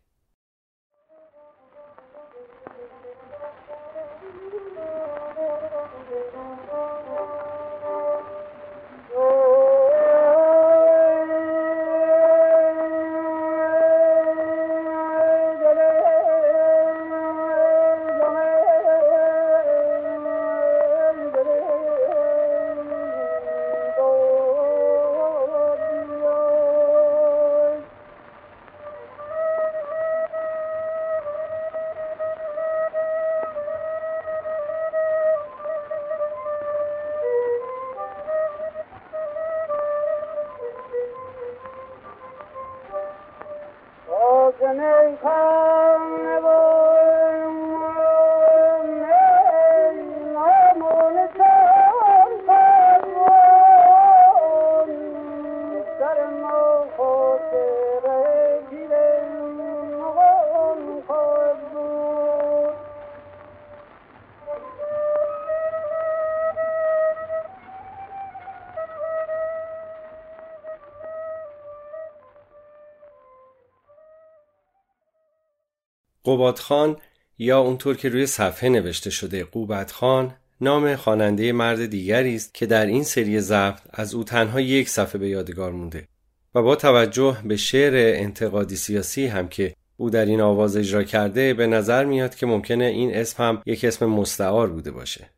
قوباد 76.29 76.59
خان 76.59 76.97
یا 77.39 77.61
اونطور 77.61 77.97
که 77.97 78.09
روی 78.09 78.27
صفحه 78.27 78.69
نوشته 78.69 79.11
شده 79.11 79.45
قوبت 79.45 79.93
خان 79.93 80.35
نام 80.61 80.97
خواننده 80.97 81.53
مرد 81.53 81.87
دیگری 81.87 82.35
است 82.35 82.55
که 82.55 82.67
در 82.67 82.87
این 82.87 83.05
سری 83.05 83.41
ضبط 83.41 83.81
از 83.91 84.15
او 84.15 84.25
تنها 84.25 84.61
یک 84.61 84.89
صفحه 84.89 85.19
به 85.19 85.29
یادگار 85.29 85.73
مونده 85.73 86.09
و 86.55 86.63
با 86.63 86.77
توجه 86.77 87.37
به 87.45 87.57
شعر 87.57 88.21
انتقادی 88.21 88.77
سیاسی 88.77 89.27
هم 89.27 89.49
که 89.49 89.75
او 89.97 90.11
در 90.11 90.27
این 90.27 90.41
آواز 90.41 90.77
اجرا 90.77 91.03
کرده 91.03 91.55
به 91.55 91.67
نظر 91.67 92.05
میاد 92.05 92.35
که 92.35 92.47
ممکنه 92.47 92.85
این 92.85 93.15
اسم 93.17 93.43
هم 93.43 93.63
یک 93.67 93.85
اسم 93.85 94.07
مستعار 94.07 94.71
بوده 94.71 94.91
باشه. 94.91 95.31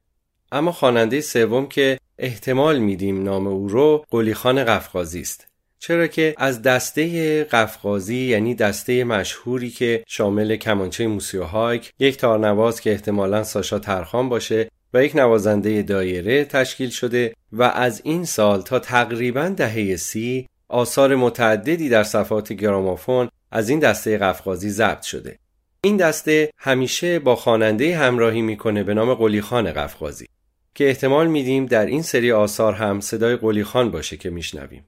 اما 0.53 0.73
خواننده 0.73 1.21
سوم 1.21 1.67
که 1.67 1.99
احتمال 2.19 2.79
میدیم 2.79 3.23
نام 3.23 3.47
او 3.47 3.69
رو 3.69 4.05
قلیخان 4.11 4.65
قفقازی 4.65 5.21
است. 5.21 5.50
چرا 5.83 6.07
که 6.07 6.35
از 6.39 6.63
دسته 6.63 7.45
قفقازی 7.45 8.17
یعنی 8.17 8.55
دسته 8.55 9.05
مشهوری 9.05 9.71
که 9.71 10.05
شامل 10.07 10.57
کمانچه 10.57 11.07
موسیوهایک 11.07 11.93
یک 11.99 12.17
تارنواز 12.17 12.81
که 12.81 12.91
احتمالا 12.91 13.45
ساشا 13.45 13.79
ترخان 13.79 14.29
باشه 14.29 14.71
و 14.95 15.05
یک 15.05 15.17
نوازنده 15.17 15.83
دایره 15.83 16.45
تشکیل 16.45 16.91
شده 16.91 17.35
و 17.53 17.63
از 17.63 18.01
این 18.05 18.25
سال 18.25 18.63
تا 18.63 18.79
تقریبا 18.79 19.49
دهه 19.49 19.97
سی 19.97 20.47
آثار 20.69 21.17
متعددی 21.17 21.89
در 21.89 22.03
صفحات 22.03 22.53
گرامافون 22.53 23.29
از 23.51 23.69
این 23.69 23.79
دسته 23.79 24.19
قفقازی 24.19 24.71
ضبط 24.71 25.03
شده. 25.03 25.39
این 25.85 25.97
دسته 25.97 26.51
همیشه 26.57 27.19
با 27.19 27.37
خواننده 27.37 27.97
همراهی 27.97 28.43
می‌کنه 28.43 28.83
به 28.83 28.95
نام 28.95 29.15
قلیخان 29.15 29.73
قفقازی 29.73 30.27
که 30.75 30.89
احتمال 30.89 31.27
میدیم 31.27 31.67
در 31.67 31.87
این 31.87 32.03
سری 32.03 32.33
آثار 32.33 32.73
هم 32.73 33.01
صدای 33.01 33.37
قلیخان 33.37 33.91
باشه 33.91 34.17
که 34.17 34.31
میشنویم. 34.31 34.85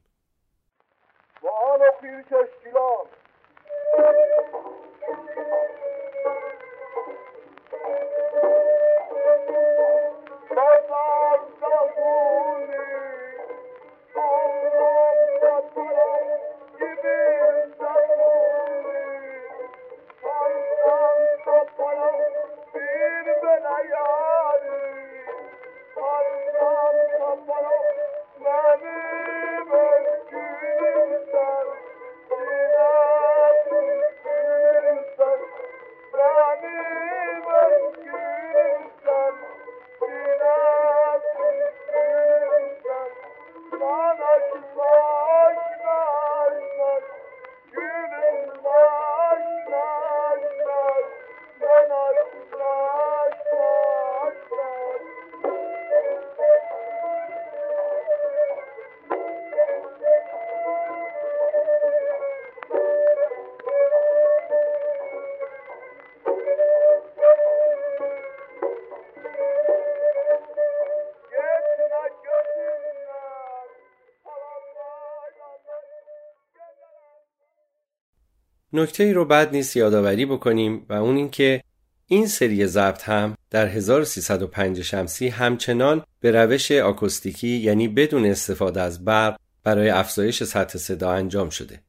نکته 78.72 79.04
ای 79.04 79.12
رو 79.12 79.24
بعد 79.24 79.52
نیست 79.52 79.76
یادآوری 79.76 80.26
بکنیم 80.26 80.86
و 80.88 80.92
اون 80.92 81.16
اینکه 81.16 81.62
این 82.06 82.26
سری 82.26 82.66
ضبط 82.66 83.02
هم 83.02 83.36
در 83.50 83.66
1305 83.66 84.82
شمسی 84.82 85.28
همچنان 85.28 86.04
به 86.20 86.30
روش 86.30 86.72
آکوستیکی 86.72 87.48
یعنی 87.48 87.88
بدون 87.88 88.26
استفاده 88.26 88.80
از 88.80 89.04
برق 89.04 89.36
برای 89.64 89.88
افزایش 89.88 90.42
سطح 90.42 90.78
صدا 90.78 91.10
انجام 91.10 91.50
شده. 91.50 91.80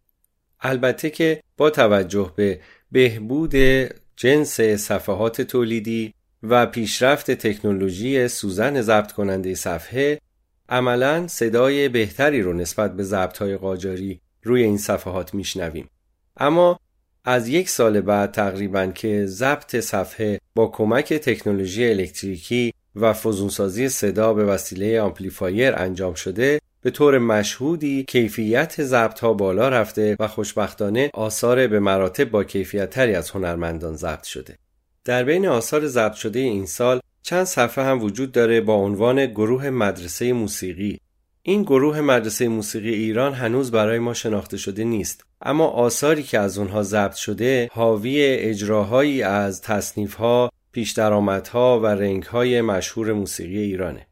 البته 0.62 1.10
که 1.10 1.44
با 1.58 1.70
توجه 1.70 2.34
به 2.36 2.60
بهبود 2.92 3.56
جنس 4.16 4.62
صفحات 4.62 5.42
تولیدی 5.42 6.14
و 6.44 6.66
پیشرفت 6.66 7.32
تکنولوژی 7.32 8.28
سوزن 8.28 8.82
ضبط 8.82 9.12
کننده 9.12 9.56
صفحه 9.56 10.20
عملا 10.70 11.28
صدای 11.28 11.90
بهتری 11.90 12.42
رو 12.42 12.54
نسبت 12.54 12.96
به 12.96 13.04
ضبط 13.04 13.38
های 13.38 13.58
قاجاری 13.58 14.22
روی 14.44 14.64
این 14.64 14.78
صفحات 14.78 15.34
میشنویم 15.34 15.90
اما 16.38 16.80
از 17.26 17.48
یک 17.48 17.70
سال 17.70 18.02
بعد 18.02 18.32
تقریبا 18.32 18.86
که 18.86 19.26
ضبط 19.26 19.76
صفحه 19.76 20.40
با 20.56 20.68
کمک 20.68 21.14
تکنولوژی 21.14 21.90
الکتریکی 21.90 22.74
و 22.96 23.14
فزونسازی 23.14 23.90
صدا 23.90 24.34
به 24.34 24.46
وسیله 24.46 25.02
آمپلیفایر 25.02 25.76
انجام 25.76 26.14
شده 26.14 26.60
به 26.82 26.92
طور 26.92 27.18
مشهودی 27.18 28.04
کیفیت 28.04 28.84
ضبط 28.84 29.20
ها 29.20 29.34
بالا 29.34 29.70
رفته 29.70 30.16
و 30.20 30.28
خوشبختانه 30.28 31.10
آثار 31.14 31.68
به 31.68 31.80
مراتب 31.80 32.30
با 32.30 32.44
کیفیت 32.44 32.90
تری 32.90 33.16
از 33.16 33.30
هنرمندان 33.30 33.96
ضبط 33.96 34.24
شده. 34.24 34.58
در 35.06 35.24
بین 35.24 35.48
آثار 35.48 35.88
ضبط 35.88 36.14
شده 36.14 36.40
این 36.40 36.66
سال 36.66 37.00
چند 37.22 37.44
صفحه 37.44 37.84
هم 37.84 38.04
وجود 38.04 38.32
داره 38.32 38.62
با 38.62 38.76
عنوان 38.76 39.26
گروه 39.26 39.70
مدرسه 39.70 40.34
موسیقی 40.34 41.00
این 41.46 41.64
گروه 41.64 42.02
مدرسه 42.02 42.48
موسیقی 42.48 42.94
ایران 42.94 43.34
هنوز 43.34 43.72
برای 43.72 44.00
ما 44.00 44.14
شناخته 44.14 44.58
شده 44.58 44.84
نیست 44.84 45.26
اما 45.42 45.68
آثاری 45.68 46.24
که 46.24 46.40
از 46.40 46.58
اونها 46.58 46.84
ضبط 46.84 47.16
شده 47.16 47.70
حاوی 47.74 48.22
اجراهایی 48.24 49.24
از 49.24 49.62
تصنیفها، 49.62 50.52
پیش 50.72 51.00
ها 51.00 51.80
و 51.80 51.86
رنگهای 51.86 52.62
مشهور 52.62 53.14
موسیقی 53.14 53.58
ایرانه. 53.58 54.08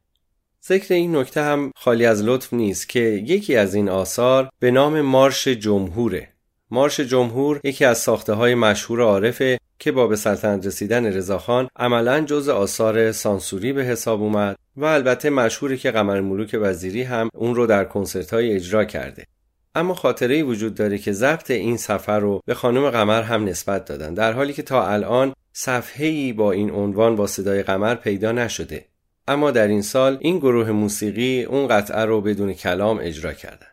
ذکر 0.66 0.94
این 0.94 1.16
نکته 1.16 1.42
هم 1.42 1.72
خالی 1.76 2.06
از 2.06 2.22
لطف 2.22 2.52
نیست 2.52 2.88
که 2.88 3.00
یکی 3.00 3.56
از 3.56 3.74
این 3.74 3.88
آثار 3.88 4.50
به 4.58 4.70
نام 4.70 5.00
مارش 5.00 5.48
جمهوره. 5.48 6.28
مارش 6.70 7.00
جمهور 7.00 7.60
یکی 7.64 7.84
از 7.84 7.98
ساخته 7.98 8.32
های 8.32 8.54
مشهور 8.54 9.00
عارفه 9.00 9.58
که 9.82 9.92
با 9.92 10.06
به 10.06 10.16
سلطنت 10.16 10.66
رسیدن 10.66 11.06
رضاخان 11.06 11.68
عملا 11.76 12.20
جز 12.20 12.48
آثار 12.48 13.12
سانسوری 13.12 13.72
به 13.72 13.84
حساب 13.84 14.22
اومد 14.22 14.56
و 14.76 14.84
البته 14.84 15.30
مشهوری 15.30 15.76
که 15.76 15.90
قمر 15.90 16.20
ملوک 16.20 16.58
وزیری 16.60 17.02
هم 17.02 17.28
اون 17.34 17.54
رو 17.54 17.66
در 17.66 17.84
کنسرت 17.84 18.34
های 18.34 18.52
اجرا 18.52 18.84
کرده. 18.84 19.26
اما 19.74 19.94
خاطره 19.94 20.42
وجود 20.42 20.74
داره 20.74 20.98
که 20.98 21.12
ضبط 21.12 21.50
این 21.50 21.76
سفر 21.76 22.20
رو 22.20 22.40
به 22.46 22.54
خانم 22.54 22.90
قمر 22.90 23.22
هم 23.22 23.44
نسبت 23.44 23.84
دادن 23.84 24.14
در 24.14 24.32
حالی 24.32 24.52
که 24.52 24.62
تا 24.62 24.88
الان 24.88 25.34
صفحه‌ای 25.52 26.32
با 26.32 26.52
این 26.52 26.70
عنوان 26.70 27.16
با 27.16 27.26
صدای 27.26 27.62
قمر 27.62 27.94
پیدا 27.94 28.32
نشده 28.32 28.84
اما 29.28 29.50
در 29.50 29.68
این 29.68 29.82
سال 29.82 30.18
این 30.20 30.38
گروه 30.38 30.70
موسیقی 30.70 31.42
اون 31.42 31.68
قطعه 31.68 32.04
رو 32.04 32.20
بدون 32.20 32.52
کلام 32.52 32.98
اجرا 33.02 33.32
کردن 33.32 33.71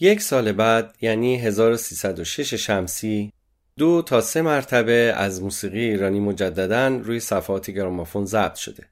یک 0.00 0.22
سال 0.22 0.52
بعد 0.52 0.94
یعنی 1.00 1.36
1306 1.36 2.54
شمسی 2.54 3.32
دو 3.78 4.02
تا 4.02 4.20
سه 4.20 4.42
مرتبه 4.42 5.14
از 5.16 5.42
موسیقی 5.42 5.80
ایرانی 5.80 6.20
مجددا 6.20 6.86
روی 6.86 7.20
صفحات 7.20 7.70
گرامافون 7.70 8.24
ضبط 8.24 8.54
شده. 8.54 8.84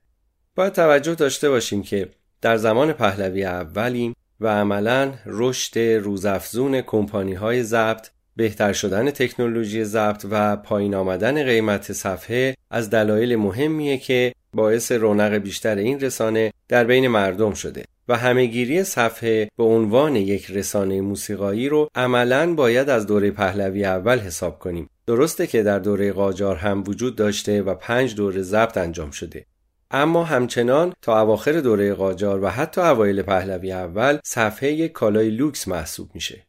باید 0.54 0.72
توجه 0.72 1.14
داشته 1.14 1.50
باشیم 1.50 1.82
که 1.82 2.08
در 2.40 2.56
زمان 2.56 2.92
پهلوی 2.92 3.44
اولیم 3.44 4.14
و 4.40 4.48
عملا 4.48 5.14
رشد 5.26 5.78
روزافزون 5.78 6.80
کمپانی 6.80 7.34
های 7.34 7.62
ضبط 7.62 8.08
بهتر 8.36 8.72
شدن 8.72 9.10
تکنولوژی 9.10 9.84
ضبط 9.84 10.26
و 10.30 10.56
پایین 10.56 10.94
آمدن 10.94 11.44
قیمت 11.44 11.92
صفحه 11.92 12.54
از 12.70 12.90
دلایل 12.90 13.36
مهمیه 13.36 13.98
که 13.98 14.32
باعث 14.54 14.92
رونق 14.92 15.34
بیشتر 15.34 15.76
این 15.76 16.00
رسانه 16.00 16.52
در 16.68 16.84
بین 16.84 17.08
مردم 17.08 17.54
شده 17.54 17.84
و 18.08 18.16
همهگیری 18.16 18.84
صفحه 18.84 19.48
به 19.56 19.64
عنوان 19.64 20.16
یک 20.16 20.50
رسانه 20.50 21.00
موسیقایی 21.00 21.68
رو 21.68 21.88
عملا 21.94 22.54
باید 22.54 22.88
از 22.88 23.06
دوره 23.06 23.30
پهلوی 23.30 23.84
اول 23.84 24.18
حساب 24.18 24.58
کنیم. 24.58 24.90
درسته 25.06 25.46
که 25.46 25.62
در 25.62 25.78
دوره 25.78 26.12
قاجار 26.12 26.56
هم 26.56 26.84
وجود 26.86 27.16
داشته 27.16 27.62
و 27.62 27.74
پنج 27.74 28.14
دوره 28.14 28.42
ضبط 28.42 28.76
انجام 28.76 29.10
شده. 29.10 29.46
اما 29.90 30.24
همچنان 30.24 30.92
تا 31.02 31.20
اواخر 31.20 31.52
دوره 31.60 31.94
قاجار 31.94 32.44
و 32.44 32.48
حتی 32.48 32.80
اوایل 32.80 33.22
پهلوی 33.22 33.72
اول 33.72 34.18
صفحه 34.24 34.72
یک 34.72 34.92
کالای 34.92 35.30
لوکس 35.30 35.68
محسوب 35.68 36.10
میشه. 36.14 36.46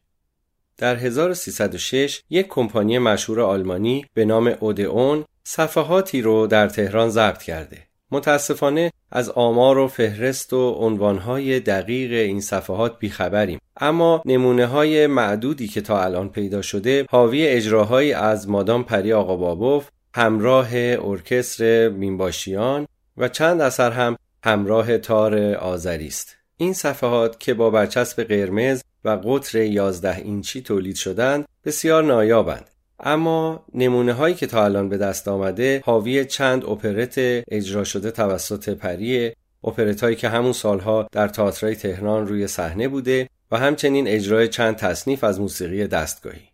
در 0.78 0.96
1306 0.96 2.22
یک 2.30 2.46
کمپانی 2.48 2.98
مشهور 2.98 3.40
آلمانی 3.40 4.06
به 4.14 4.24
نام 4.24 4.54
اودئون 4.60 5.24
صفحاتی 5.44 6.22
رو 6.22 6.46
در 6.46 6.68
تهران 6.68 7.10
ضبط 7.10 7.42
کرده. 7.42 7.87
متاسفانه 8.10 8.92
از 9.12 9.30
آمار 9.30 9.78
و 9.78 9.88
فهرست 9.88 10.52
و 10.52 10.70
عنوانهای 10.70 11.60
دقیق 11.60 12.12
این 12.12 12.40
صفحات 12.40 12.98
بیخبریم. 12.98 13.58
اما 13.76 14.22
نمونه 14.24 14.66
های 14.66 15.06
معدودی 15.06 15.68
که 15.68 15.80
تا 15.80 16.02
الان 16.02 16.28
پیدا 16.28 16.62
شده 16.62 17.06
حاوی 17.10 17.46
اجراهایی 17.46 18.12
از 18.12 18.48
مادام 18.48 18.84
پری 18.84 19.12
آقا 19.12 19.36
بابوف 19.36 19.88
همراه 20.14 20.68
ارکستر 21.04 21.88
مینباشیان 21.88 22.86
و 23.16 23.28
چند 23.28 23.60
اثر 23.60 23.90
هم 23.90 24.16
همراه 24.44 24.98
تار 24.98 25.54
آذری 25.54 26.06
است. 26.06 26.36
این 26.56 26.72
صفحات 26.72 27.40
که 27.40 27.54
با 27.54 27.70
برچسب 27.70 28.22
قرمز 28.22 28.82
و 29.04 29.10
قطر 29.24 29.58
11 29.58 30.16
اینچی 30.16 30.62
تولید 30.62 30.96
شدند 30.96 31.44
بسیار 31.64 32.04
نایابند. 32.04 32.70
اما 33.00 33.64
نمونه 33.74 34.12
هایی 34.12 34.34
که 34.34 34.46
تا 34.46 34.64
الان 34.64 34.88
به 34.88 34.96
دست 34.96 35.28
آمده 35.28 35.82
حاوی 35.84 36.24
چند 36.24 36.64
اپرت 36.64 37.14
اجرا 37.48 37.84
شده 37.84 38.10
توسط 38.10 38.68
پریه 38.68 39.36
اپرت 39.64 40.04
هایی 40.04 40.16
که 40.16 40.28
همون 40.28 40.52
سالها 40.52 41.08
در 41.12 41.28
تئاترهای 41.28 41.76
تهران 41.76 42.26
روی 42.26 42.46
صحنه 42.46 42.88
بوده 42.88 43.28
و 43.50 43.58
همچنین 43.58 44.08
اجرای 44.08 44.48
چند 44.48 44.76
تصنیف 44.76 45.24
از 45.24 45.40
موسیقی 45.40 45.86
دستگاهی. 45.86 46.47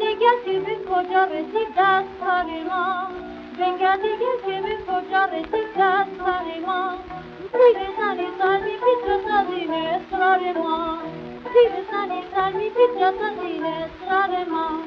Venga 0.00 0.32
gibi 0.44 0.78
koca 0.88 1.30
resik 1.30 1.76
dastanıma 1.76 3.12
Venga 3.58 3.96
gibi 3.96 4.76
koca 4.86 5.28
resik 5.32 5.78
dastanıma 5.78 6.98
Sivi 7.52 7.86
sani 7.96 8.28
sani 8.38 8.72
pitra 8.82 9.16
sadine 9.26 9.80
esrarıma 9.96 10.98
Sivi 11.52 11.84
sani 11.90 12.22
sani 12.34 12.70
pitra 12.74 13.12
sadine 13.12 13.72
esrarıma 13.84 14.82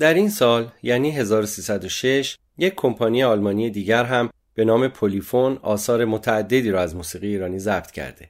در 0.00 0.14
این 0.14 0.30
سال 0.30 0.68
یعنی 0.82 1.10
1306 1.10 2.36
یک 2.58 2.74
کمپانی 2.76 3.22
آلمانی 3.22 3.70
دیگر 3.70 4.04
هم 4.04 4.30
به 4.54 4.64
نام 4.64 4.88
پولیفون 4.88 5.58
آثار 5.62 6.04
متعددی 6.04 6.70
را 6.70 6.80
از 6.80 6.96
موسیقی 6.96 7.26
ایرانی 7.26 7.58
ضبط 7.58 7.90
کرده. 7.90 8.28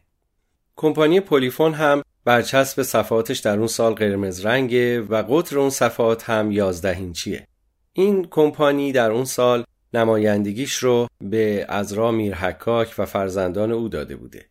کمپانی 0.76 1.20
پولیفون 1.20 1.74
هم 1.74 2.02
برچسب 2.24 2.83
صفحاتش 2.83 3.38
در 3.38 3.59
اون 3.59 3.66
سال 3.66 3.94
قرمز 3.94 4.46
رنگه 4.46 5.00
و 5.00 5.22
قطر 5.22 5.59
اون 5.59 5.70
صفحات 5.70 6.30
هم 6.30 6.52
11 6.52 6.96
اینچیه. 6.96 7.46
این 7.92 8.26
کمپانی 8.30 8.92
در 8.92 9.11
اون 9.11 9.24
سال 9.24 9.64
نمایندگیش 9.94 10.74
رو 10.74 11.09
به 11.20 11.66
ازرا 11.68 12.11
میرحکاک 12.11 12.94
و 12.98 13.06
فرزندان 13.06 13.72
او 13.72 13.88
داده 13.88 14.16
بوده. 14.16 14.49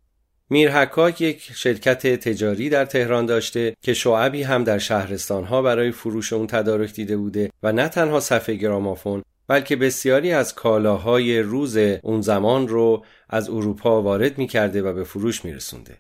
میرحکاک 0.50 1.22
یک 1.22 1.52
شرکت 1.56 2.08
تجاری 2.08 2.70
در 2.70 2.86
تهران 2.86 3.26
داشته 3.26 3.76
که 3.82 3.94
شعبی 3.94 4.44
هم 4.44 4.64
در 4.64 4.78
شهرستانها 4.78 5.62
برای 5.62 5.92
فروش 5.92 6.34
اون 6.34 6.48
تدارک 6.48 6.94
دیده 6.94 7.18
بوده 7.18 7.50
و 7.64 7.72
نه 7.72 7.88
تنها 7.88 8.20
صفحه 8.20 8.56
گرامافون 8.56 9.24
بلکه 9.48 9.76
بسیاری 9.76 10.32
از 10.32 10.56
کالاهای 10.56 11.40
روز 11.40 11.78
اون 11.78 12.22
زمان 12.22 12.68
رو 12.68 13.06
از 13.30 13.50
اروپا 13.50 14.02
وارد 14.02 14.38
می 14.38 14.48
کرده 14.48 14.82
و 14.82 14.94
به 14.94 15.04
فروش 15.04 15.46
می 15.46 15.54
رسونده. 15.54 15.98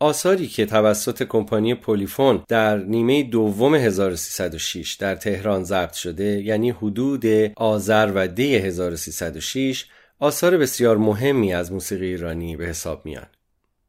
آثاری 0.00 0.46
که 0.46 0.66
توسط 0.66 1.22
کمپانی 1.22 1.74
پولیفون 1.74 2.44
در 2.48 2.76
نیمه 2.76 3.22
دوم 3.22 3.74
1306 3.74 4.94
در 4.94 5.16
تهران 5.16 5.64
ضبط 5.64 5.92
شده 5.92 6.42
یعنی 6.42 6.70
حدود 6.70 7.26
آذر 7.56 8.12
و 8.14 8.28
دی 8.28 8.56
1306 8.56 9.84
آثار 10.18 10.56
بسیار 10.56 10.96
مهمی 10.96 11.54
از 11.54 11.72
موسیقی 11.72 12.06
ایرانی 12.06 12.56
به 12.56 12.66
حساب 12.66 13.06
میان. 13.06 13.26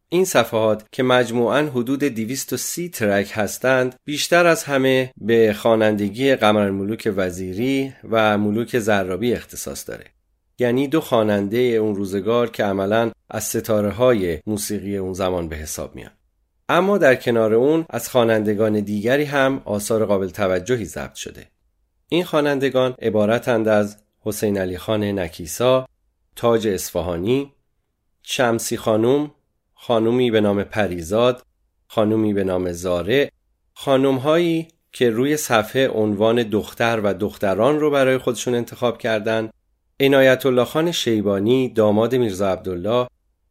این 0.10 0.26
صفحات 0.26 0.86
که 0.92 1.04
مجموعاً 1.04 1.62
حدود 1.62 2.04
230 2.04 2.90
ترک 2.90 3.32
هستند 3.34 3.96
بیشتر 4.06 4.46
از 4.46 4.64
همه 4.64 5.12
به 5.18 5.54
خوانندگی 5.54 6.36
قمر 6.36 6.70
ملوک 6.70 7.14
وزیری 7.16 7.94
و 8.10 8.38
ملوک 8.38 8.80
زرابی 8.80 9.34
اختصاص 9.34 9.90
داره. 9.90 10.06
یعنی 10.60 10.88
دو 10.88 11.02
خواننده 11.02 11.58
اون 11.58 11.96
روزگار 11.96 12.50
که 12.50 12.64
عملا 12.64 13.12
از 13.30 13.44
ستاره 13.44 13.90
های 13.90 14.40
موسیقی 14.48 14.98
اون 14.98 15.14
زمان 15.14 15.50
به 15.50 15.56
حساب 15.56 15.96
میان. 15.96 16.12
اما 16.70 16.98
در 16.98 17.16
کنار 17.16 17.54
اون 17.54 17.86
از 17.90 18.10
خوانندگان 18.10 18.80
دیگری 18.80 19.24
هم 19.24 19.62
آثار 19.66 20.06
قابل 20.06 20.30
توجهی 20.30 20.86
ضبط 20.86 21.16
شده. 21.16 21.46
این 22.10 22.24
خوانندگان 22.24 22.96
عبارتند 23.02 23.68
از 23.68 23.98
حسین 24.20 24.58
علی 24.58 24.78
خان 24.78 25.04
نکیسا، 25.04 25.88
تاج 26.36 26.68
اصفهانی، 26.68 27.52
شمسی 28.24 28.78
خانوم 28.78 29.32
خانومی 29.80 30.32
به 30.32 30.42
نام 30.42 30.64
پریزاد 30.64 31.44
خانومی 31.88 32.34
به 32.34 32.44
نام 32.44 32.72
زاره 32.72 33.32
خانومهایی 33.74 34.68
که 34.92 35.10
روی 35.10 35.38
صفحه 35.38 35.88
عنوان 35.88 36.44
دختر 36.44 37.00
و 37.04 37.14
دختران 37.14 37.80
رو 37.80 37.92
برای 37.92 38.18
خودشون 38.18 38.56
انتخاب 38.56 38.98
کردند 38.98 39.54
عنایت 40.00 40.46
الله 40.46 40.66
خان 40.66 40.92
شیبانی 40.92 41.70
داماد 41.70 42.16
میرزا 42.16 42.52
عبدالله 42.52 43.08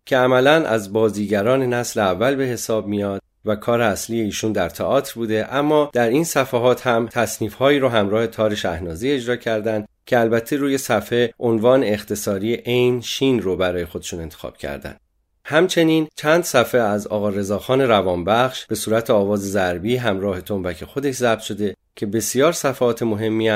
که 0.07 0.17
عملا 0.17 0.67
از 0.67 0.93
بازیگران 0.93 1.63
نسل 1.63 2.01
اول 2.01 2.35
به 2.35 2.45
حساب 2.45 2.87
میاد 2.87 3.23
و 3.45 3.57
کار 3.57 3.81
اصلی 3.81 4.21
ایشون 4.21 4.53
در 4.53 4.69
تئاتر 4.69 5.15
بوده 5.15 5.55
اما 5.55 5.91
در 5.93 6.09
این 6.09 6.25
صفحات 6.25 6.87
هم 6.87 7.09
تصنیف 7.11 7.55
هایی 7.55 7.79
رو 7.79 7.89
همراه 7.89 8.27
تار 8.27 8.55
شهنازی 8.55 9.11
اجرا 9.11 9.37
کردند 9.37 9.89
که 10.07 10.19
البته 10.19 10.57
روی 10.57 10.79
صفحه 10.79 11.35
عنوان 11.39 11.85
اختصاری 11.85 12.55
عین 12.55 13.01
شین 13.01 13.43
رو 13.43 13.57
برای 13.57 13.85
خودشون 13.85 14.21
انتخاب 14.21 14.57
کردند 14.57 15.01
همچنین 15.49 16.09
چند 16.17 16.45
صفحه 16.45 16.81
از 16.81 17.07
آقا 17.07 17.29
رضاخان 17.29 17.81
روانبخش 17.81 18.67
به 18.67 18.75
صورت 18.75 19.11
آواز 19.11 19.51
ضربی 19.51 19.97
همراه 19.97 20.41
تنبک 20.41 20.85
خودش 20.85 21.15
ضبط 21.15 21.41
شده 21.41 21.77
که 21.97 22.07
بسیار 22.07 22.53
صفحات 22.53 23.03
مهمی 23.03 23.51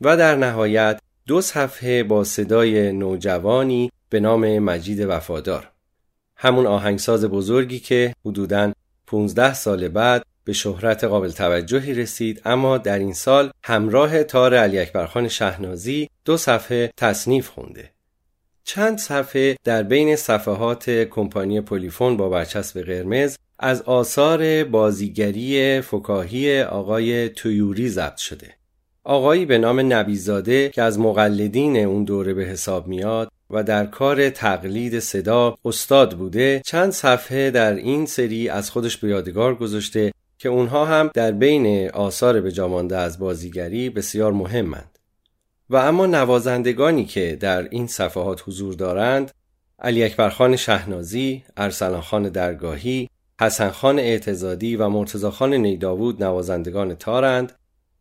و 0.00 0.16
در 0.16 0.36
نهایت 0.36 1.00
دو 1.26 1.40
صفحه 1.40 2.02
با 2.02 2.24
صدای 2.24 2.92
نوجوانی 2.92 3.92
به 4.10 4.20
نام 4.20 4.58
مجید 4.58 5.00
وفادار. 5.00 5.70
همون 6.36 6.66
آهنگساز 6.66 7.24
بزرگی 7.24 7.78
که 7.78 8.14
حدوداً 8.26 8.72
15 9.06 9.54
سال 9.54 9.88
بعد 9.88 10.24
به 10.44 10.52
شهرت 10.52 11.04
قابل 11.04 11.30
توجهی 11.30 11.94
رسید 11.94 12.42
اما 12.44 12.78
در 12.78 12.98
این 12.98 13.14
سال 13.14 13.50
همراه 13.64 14.24
تار 14.24 14.54
علی 14.54 14.78
اکبرخان 14.78 15.28
شهنازی 15.28 16.08
دو 16.24 16.36
صفحه 16.36 16.90
تصنیف 16.96 17.48
خونده. 17.48 17.95
چند 18.68 18.98
صفحه 18.98 19.56
در 19.64 19.82
بین 19.82 20.16
صفحات 20.16 20.90
کمپانی 20.90 21.60
پولیفون 21.60 22.16
با 22.16 22.28
برچسب 22.28 22.80
قرمز 22.80 23.36
از 23.58 23.82
آثار 23.82 24.64
بازیگری 24.64 25.80
فکاهی 25.80 26.62
آقای 26.62 27.28
تویوری 27.28 27.88
ضبط 27.88 28.16
شده. 28.16 28.54
آقایی 29.04 29.46
به 29.46 29.58
نام 29.58 29.92
نبیزاده 29.92 30.68
که 30.68 30.82
از 30.82 30.98
مقلدین 30.98 31.76
اون 31.76 32.04
دوره 32.04 32.34
به 32.34 32.44
حساب 32.44 32.86
میاد 32.86 33.32
و 33.50 33.62
در 33.62 33.86
کار 33.86 34.30
تقلید 34.30 34.98
صدا 34.98 35.56
استاد 35.64 36.16
بوده 36.18 36.62
چند 36.64 36.92
صفحه 36.92 37.50
در 37.50 37.74
این 37.74 38.06
سری 38.06 38.48
از 38.48 38.70
خودش 38.70 38.96
به 38.96 39.08
یادگار 39.08 39.54
گذاشته 39.54 40.12
که 40.38 40.48
اونها 40.48 40.84
هم 40.84 41.10
در 41.14 41.32
بین 41.32 41.90
آثار 41.90 42.40
به 42.40 42.52
جامانده 42.52 42.96
از 42.96 43.18
بازیگری 43.18 43.90
بسیار 43.90 44.32
مهمند. 44.32 44.95
و 45.70 45.76
اما 45.76 46.06
نوازندگانی 46.06 47.04
که 47.04 47.36
در 47.40 47.68
این 47.68 47.86
صفحات 47.86 48.42
حضور 48.46 48.74
دارند 48.74 49.30
علی 49.78 50.04
اکبرخان 50.04 50.56
شهنازی، 50.56 51.44
ارسلان 51.56 52.00
خان 52.00 52.28
درگاهی، 52.28 53.08
حسن 53.40 53.70
خان 53.70 53.98
اعتزادی 53.98 54.76
و 54.76 54.88
مرتزا 54.88 55.30
خان 55.30 55.54
نیداوود 55.54 56.24
نوازندگان 56.24 56.94
تارند. 56.94 57.52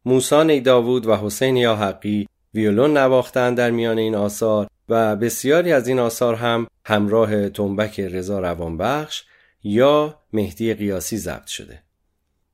موسا 0.05 0.43
نیداوود 0.43 1.07
و 1.07 1.15
حسین 1.15 1.57
یا 1.57 1.75
حقی 1.75 2.27
ویولون 2.53 2.97
نواختند 2.97 3.57
در 3.57 3.71
میان 3.71 3.97
این 3.97 4.15
آثار 4.15 4.67
و 4.89 5.15
بسیاری 5.15 5.71
از 5.71 5.87
این 5.87 5.99
آثار 5.99 6.35
هم 6.35 6.67
همراه 6.85 7.49
تنبک 7.49 7.99
رضا 7.99 8.39
روانبخش 8.39 9.23
یا 9.63 10.19
مهدی 10.33 10.73
قیاسی 10.73 11.17
ضبط 11.17 11.47
شده. 11.47 11.83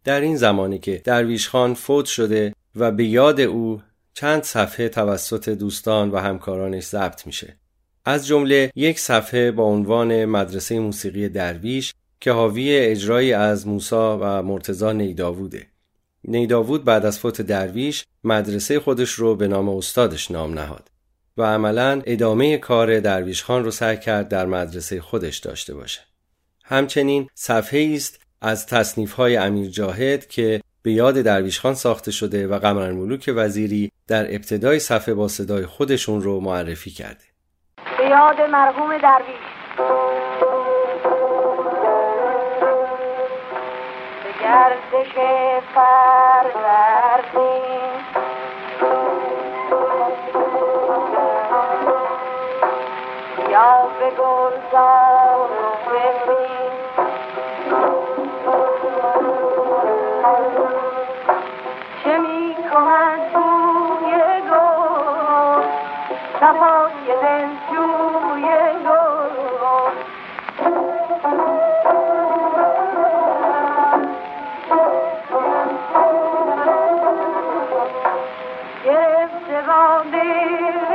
در 0.03 0.21
این 0.21 0.35
زمانی 0.35 0.79
که 0.79 1.01
درویش 1.03 1.49
خان 1.49 1.73
فوت 1.73 2.05
شده 2.05 2.53
و 2.75 2.91
به 2.91 3.05
یاد 3.05 3.41
او 3.41 3.81
چند 4.13 4.43
صفحه 4.43 4.89
توسط 4.89 5.49
دوستان 5.49 6.11
و 6.11 6.17
همکارانش 6.17 6.83
ضبط 6.83 7.27
میشه. 7.27 7.57
از 8.05 8.27
جمله 8.27 8.71
یک 8.75 8.99
صفحه 8.99 9.51
با 9.51 9.63
عنوان 9.63 10.25
مدرسه 10.25 10.79
موسیقی 10.79 11.29
درویش 11.29 11.93
که 12.19 12.31
حاوی 12.31 12.77
اجرایی 12.77 13.33
از 13.33 13.67
موسا 13.67 14.19
و 14.21 14.43
مرتزا 14.43 14.91
نیداووده. 14.91 15.67
نیداوود 16.23 16.83
بعد 16.83 17.05
از 17.05 17.19
فوت 17.19 17.41
درویش 17.41 18.05
مدرسه 18.23 18.79
خودش 18.79 19.11
رو 19.11 19.35
به 19.35 19.47
نام 19.47 19.69
استادش 19.69 20.31
نام 20.31 20.53
نهاد 20.53 20.91
و 21.37 21.43
عملا 21.43 22.01
ادامه 22.05 22.57
کار 22.57 22.99
درویش 22.99 23.43
خان 23.43 23.63
رو 23.63 23.71
سعی 23.71 23.97
کرد 23.97 24.27
در 24.27 24.45
مدرسه 24.45 25.01
خودش 25.01 25.37
داشته 25.37 25.73
باشه. 25.73 26.01
همچنین 26.63 27.29
صفحه 27.35 27.93
است 27.95 28.19
از 28.41 28.67
تصنیف 28.67 29.13
های 29.13 29.37
امیر 29.37 29.69
جاهد 29.69 30.27
که 30.27 30.61
به 30.83 30.91
یاد 30.91 31.21
درویش 31.21 31.59
خان 31.59 31.73
ساخته 31.73 32.11
شده 32.11 32.47
و 32.47 32.59
قمر 32.59 32.91
ملوک 32.91 33.33
وزیری 33.35 33.91
در 34.07 34.35
ابتدای 34.35 34.79
صفحه 34.79 35.13
با 35.13 35.27
صدای 35.27 35.65
خودشون 35.65 36.21
رو 36.21 36.39
معرفی 36.39 36.91
کرده. 36.91 37.23
به 37.97 38.09
یاد 38.09 38.41
مرحوم 38.41 38.97
درویش. 38.97 39.51
گردش 44.41 45.15
یا 53.51 53.89
به 53.99 54.09
گلزار 54.09 55.60
گرفته 79.21 79.61
با 79.67 80.90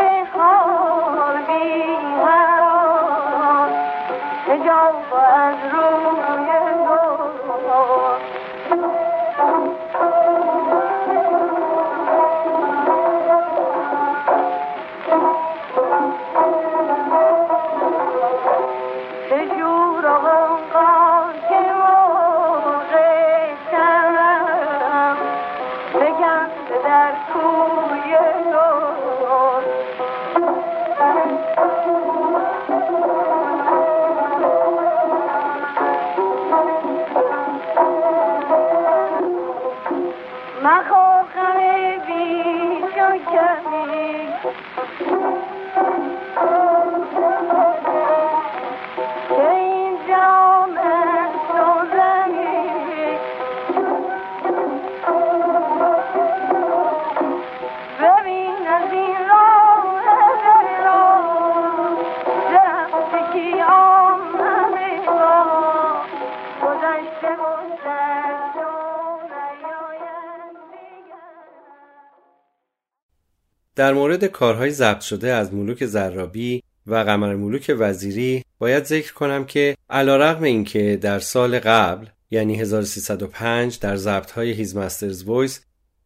در 73.86 73.94
مورد 73.94 74.24
کارهای 74.24 74.70
ضبط 74.70 75.00
شده 75.00 75.32
از 75.32 75.54
ملوک 75.54 75.86
زرابی 75.86 76.62
و 76.86 76.94
قمر 76.94 77.34
الملوک 77.34 77.74
وزیری 77.78 78.42
باید 78.58 78.84
ذکر 78.84 79.12
کنم 79.12 79.44
که 79.44 79.76
علی‌رغم 79.90 80.42
این 80.42 80.64
که 80.64 80.98
در 81.00 81.18
سال 81.18 81.58
قبل 81.58 82.06
یعنی 82.30 82.56
1305 82.56 83.78
در 83.78 83.96
ضبط 83.96 84.30
های 84.30 84.52
His 84.52 84.76
Master's 84.76 85.22
Voice 85.22 85.60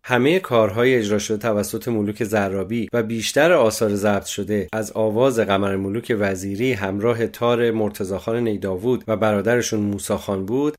همه 0.04 0.38
کارهای 0.38 0.94
اجرا 0.94 1.18
شده 1.18 1.38
توسط 1.38 1.88
ملوک 1.88 2.24
زرابی 2.24 2.88
و 2.92 3.02
بیشتر 3.02 3.52
آثار 3.52 3.94
ضبط 3.94 4.26
شده 4.26 4.68
از 4.72 4.92
آواز 4.92 5.38
قمر 5.38 5.76
الملوک 5.76 6.16
وزیری 6.18 6.72
همراه 6.72 7.26
تار 7.26 7.70
مرتضی‌خان 7.70 8.36
نی‌داوود 8.36 9.04
و 9.08 9.16
برادرشون 9.16 9.80
موسی‌خان 9.80 10.46
بود 10.46 10.74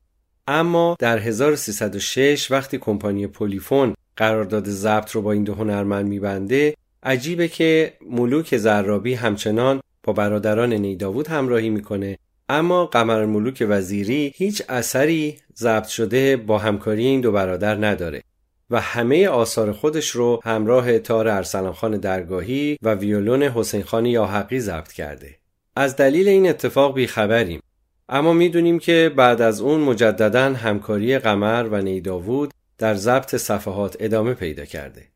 اما 0.46 0.96
در 0.98 1.18
1306 1.18 2.50
وقتی 2.50 2.78
کمپانی 2.78 3.26
پولیفون 3.26 3.94
قرارداد 4.16 4.68
ضبط 4.68 5.10
رو 5.10 5.22
با 5.22 5.32
این 5.32 5.44
دو 5.44 5.54
هنرمند 5.54 6.06
میبنده 6.06 6.74
عجیبه 7.02 7.48
که 7.48 7.92
ملوک 8.10 8.56
زرابی 8.56 9.14
همچنان 9.14 9.80
با 10.02 10.12
برادران 10.12 10.72
نیداوود 10.72 11.28
همراهی 11.28 11.70
می‌کنه 11.70 12.18
اما 12.48 12.86
قمر 12.86 13.24
ملوک 13.24 13.66
وزیری 13.68 14.32
هیچ 14.36 14.62
اثری 14.68 15.36
ضبط 15.56 15.86
شده 15.86 16.36
با 16.36 16.58
همکاری 16.58 17.06
این 17.06 17.20
دو 17.20 17.32
برادر 17.32 17.86
نداره 17.86 18.22
و 18.70 18.80
همه 18.80 19.28
آثار 19.28 19.72
خودش 19.72 20.10
رو 20.10 20.40
همراه 20.44 20.98
تار 20.98 21.28
ارسلان 21.28 21.72
خان 21.72 21.96
درگاهی 21.96 22.78
و 22.82 22.94
ویولون 22.94 23.42
حسین 23.42 23.82
خان 23.82 24.06
یاحقی 24.06 24.60
ضبط 24.60 24.92
کرده. 24.92 25.36
از 25.76 25.96
دلیل 25.96 26.28
این 26.28 26.48
اتفاق 26.48 26.94
بیخبریم. 26.94 27.60
اما 28.08 28.32
می‌دونیم 28.32 28.78
که 28.78 29.12
بعد 29.16 29.42
از 29.42 29.60
اون 29.60 29.80
مجددا 29.80 30.54
همکاری 30.54 31.18
قمر 31.18 31.68
و 31.70 31.82
نیداوود 31.82 32.50
در 32.78 32.94
ضبط 32.94 33.36
صفحات 33.36 33.96
ادامه 34.00 34.34
پیدا 34.34 34.64
کرده. 34.64 35.11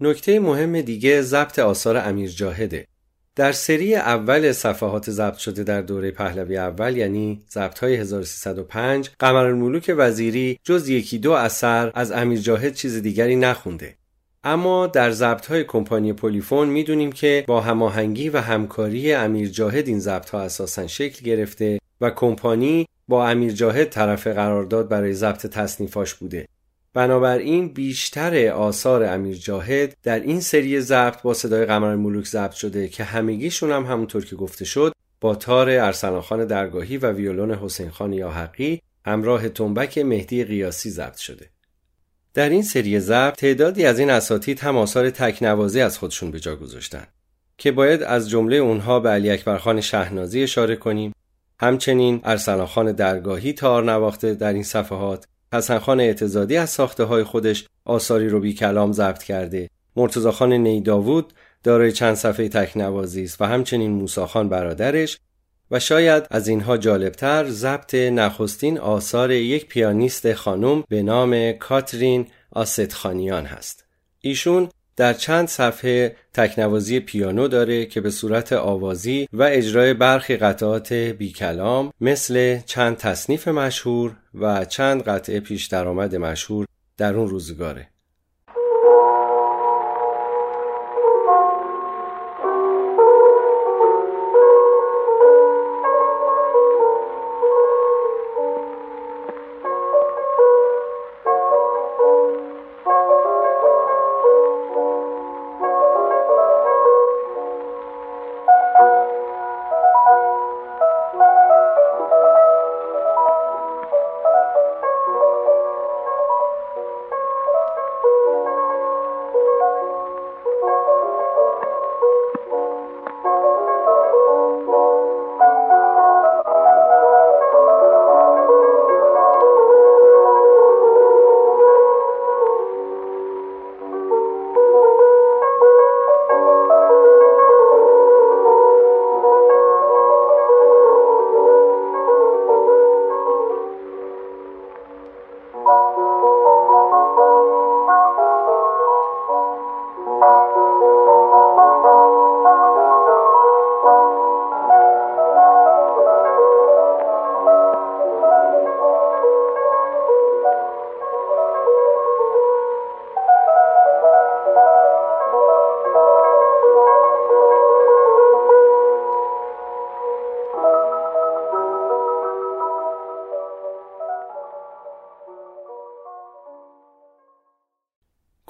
نکته 0.00 0.40
مهم 0.40 0.80
دیگه 0.80 1.22
ضبط 1.22 1.58
آثار 1.58 1.96
امیر 1.96 2.30
جاهده. 2.30 2.86
در 3.36 3.52
سری 3.52 3.94
اول 3.94 4.52
صفحات 4.52 5.10
ضبط 5.10 5.36
شده 5.36 5.64
در 5.64 5.82
دوره 5.82 6.10
پهلوی 6.10 6.56
اول 6.56 6.96
یعنی 6.96 7.42
ضبط 7.50 7.78
های 7.78 7.96
1305 7.96 9.10
قمر 9.18 9.44
الملوک 9.44 9.94
وزیری 9.96 10.58
جز 10.64 10.88
یکی 10.88 11.18
دو 11.18 11.32
اثر 11.32 11.92
از 11.94 12.12
امیر 12.12 12.38
جاهد 12.38 12.74
چیز 12.74 13.02
دیگری 13.02 13.36
نخونده. 13.36 13.94
اما 14.44 14.86
در 14.86 15.10
ضبط 15.10 15.46
های 15.46 15.64
کمپانی 15.64 16.12
پولیفون 16.12 16.68
می‌دونیم 16.68 17.12
که 17.12 17.44
با 17.46 17.60
هماهنگی 17.60 18.28
و 18.28 18.38
همکاری 18.40 19.12
امیر 19.12 19.48
جاهد 19.48 19.88
این 19.88 20.00
ضبط 20.00 20.30
ها 20.30 20.40
اساسا 20.40 20.86
شکل 20.86 21.24
گرفته 21.24 21.78
و 22.00 22.10
کمپانی 22.10 22.86
با 23.08 23.28
امیر 23.28 23.52
جاهد 23.52 23.88
طرف 23.88 24.26
قرارداد 24.26 24.88
برای 24.88 25.14
ضبط 25.14 25.46
تصنیفاش 25.46 26.14
بوده. 26.14 26.48
بنابراین 26.98 27.68
بیشتر 27.68 28.48
آثار 28.48 29.04
امیر 29.04 29.36
جاهد 29.36 29.96
در 30.02 30.20
این 30.20 30.40
سری 30.40 30.80
ضبط 30.80 31.22
با 31.22 31.34
صدای 31.34 31.64
قمر 31.64 31.96
ملوک 31.96 32.26
ضبط 32.26 32.52
شده 32.52 32.88
که 32.88 33.04
همگیشون 33.04 33.72
هم 33.72 33.86
همونطور 33.86 34.24
که 34.24 34.36
گفته 34.36 34.64
شد 34.64 34.92
با 35.20 35.34
تار 35.34 35.70
ارسلان 35.70 36.20
خان 36.20 36.44
درگاهی 36.44 36.96
و 36.96 37.12
ویولون 37.12 37.54
حسین 37.54 37.90
خان 37.90 38.12
یاحقی 38.12 38.82
همراه 39.06 39.48
تنبک 39.48 39.98
مهدی 39.98 40.44
قیاسی 40.44 40.90
ضبط 40.90 41.16
شده. 41.16 41.50
در 42.34 42.48
این 42.48 42.62
سری 42.62 43.00
ضبط 43.00 43.36
تعدادی 43.36 43.84
از 43.84 43.98
این 43.98 44.10
اساتید 44.10 44.60
هم 44.60 44.76
آثار 44.76 45.10
تکنوازی 45.10 45.80
از 45.80 45.98
خودشون 45.98 46.30
به 46.30 46.40
جا 46.40 46.56
گذاشتن 46.56 47.06
که 47.58 47.72
باید 47.72 48.02
از 48.02 48.30
جمله 48.30 48.56
اونها 48.56 49.00
به 49.00 49.08
علی 49.08 49.30
اکبر 49.30 49.58
خان 49.58 49.80
شهنازی 49.80 50.42
اشاره 50.42 50.76
کنیم 50.76 51.14
همچنین 51.60 52.20
ارسلان 52.24 52.66
خان 52.66 52.92
درگاهی 52.92 53.52
تار 53.52 53.84
نواخته 53.84 54.34
در 54.34 54.52
این 54.52 54.62
صفحات 54.62 55.26
حسن 55.52 55.78
خان 55.78 56.00
اعتزادی 56.00 56.56
از 56.56 56.70
ساخته 56.70 57.04
های 57.04 57.24
خودش 57.24 57.66
آثاری 57.84 58.28
رو 58.28 58.40
بی 58.40 58.54
کلام 58.54 58.92
ضبط 58.92 59.22
کرده. 59.22 59.70
مرتزا 59.96 60.32
خان 60.32 60.52
نیداوود 60.52 61.32
دارای 61.64 61.92
چند 61.92 62.14
صفحه 62.14 62.48
تکنوازی 62.48 63.24
است 63.24 63.40
و 63.40 63.44
همچنین 63.44 63.90
موساخان 63.90 64.48
برادرش 64.48 65.18
و 65.70 65.80
شاید 65.80 66.26
از 66.30 66.48
اینها 66.48 66.76
جالبتر 66.76 67.48
ضبط 67.48 67.94
نخستین 67.94 68.78
آثار 68.78 69.30
یک 69.30 69.66
پیانیست 69.66 70.32
خانم 70.32 70.84
به 70.88 71.02
نام 71.02 71.52
کاترین 71.52 72.26
آستخانیان 72.52 73.46
هست. 73.46 73.84
ایشون 74.20 74.68
در 74.98 75.12
چند 75.12 75.48
صفحه 75.48 76.16
تکنوازی 76.34 77.00
پیانو 77.00 77.48
داره 77.48 77.86
که 77.86 78.00
به 78.00 78.10
صورت 78.10 78.52
آوازی 78.52 79.28
و 79.32 79.42
اجرای 79.42 79.94
برخی 79.94 80.36
قطعات 80.36 80.92
بی 80.92 81.32
کلام 81.32 81.92
مثل 82.00 82.58
چند 82.66 82.96
تصنیف 82.96 83.48
مشهور 83.48 84.16
و 84.34 84.64
چند 84.64 85.02
قطعه 85.02 85.40
پیش 85.40 85.66
درآمد 85.66 86.16
مشهور 86.16 86.66
در 86.96 87.14
اون 87.14 87.28
روزگاره. 87.28 87.88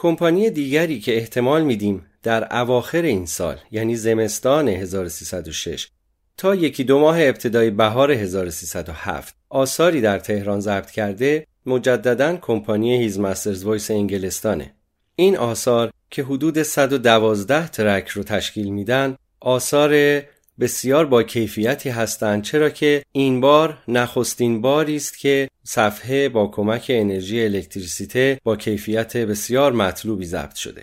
کمپانی 0.00 0.50
دیگری 0.50 1.00
که 1.00 1.16
احتمال 1.16 1.62
میدیم 1.62 2.06
در 2.22 2.56
اواخر 2.56 3.02
این 3.02 3.26
سال 3.26 3.56
یعنی 3.70 3.96
زمستان 3.96 4.68
1306 4.68 5.88
تا 6.36 6.54
یکی 6.54 6.84
دو 6.84 6.98
ماه 6.98 7.16
ابتدای 7.20 7.70
بهار 7.70 8.12
1307 8.12 9.34
آثاری 9.48 10.00
در 10.00 10.18
تهران 10.18 10.60
ضبط 10.60 10.90
کرده 10.90 11.46
مجددا 11.66 12.36
کمپانی 12.36 12.96
His 12.96 13.18
Master's 13.18 13.64
Voice 13.64 13.90
انگلستانه. 13.90 14.74
این 15.16 15.36
آثار 15.36 15.92
که 16.10 16.22
حدود 16.22 16.62
112 16.62 17.68
ترک 17.68 18.08
رو 18.08 18.22
تشکیل 18.22 18.70
میدن 18.70 19.16
آثار 19.40 20.22
بسیار 20.60 21.06
با 21.06 21.22
کیفیتی 21.22 21.88
هستند 21.88 22.42
چرا 22.42 22.70
که 22.70 23.02
این 23.12 23.40
بار 23.40 23.78
نخستین 23.88 24.60
باری 24.60 24.96
است 24.96 25.18
که 25.18 25.48
صفحه 25.64 26.28
با 26.28 26.46
کمک 26.46 26.86
انرژی 26.94 27.44
الکتریسیته 27.44 28.40
با 28.44 28.56
کیفیت 28.56 29.16
بسیار 29.16 29.72
مطلوبی 29.72 30.26
ضبط 30.26 30.54
شده. 30.54 30.82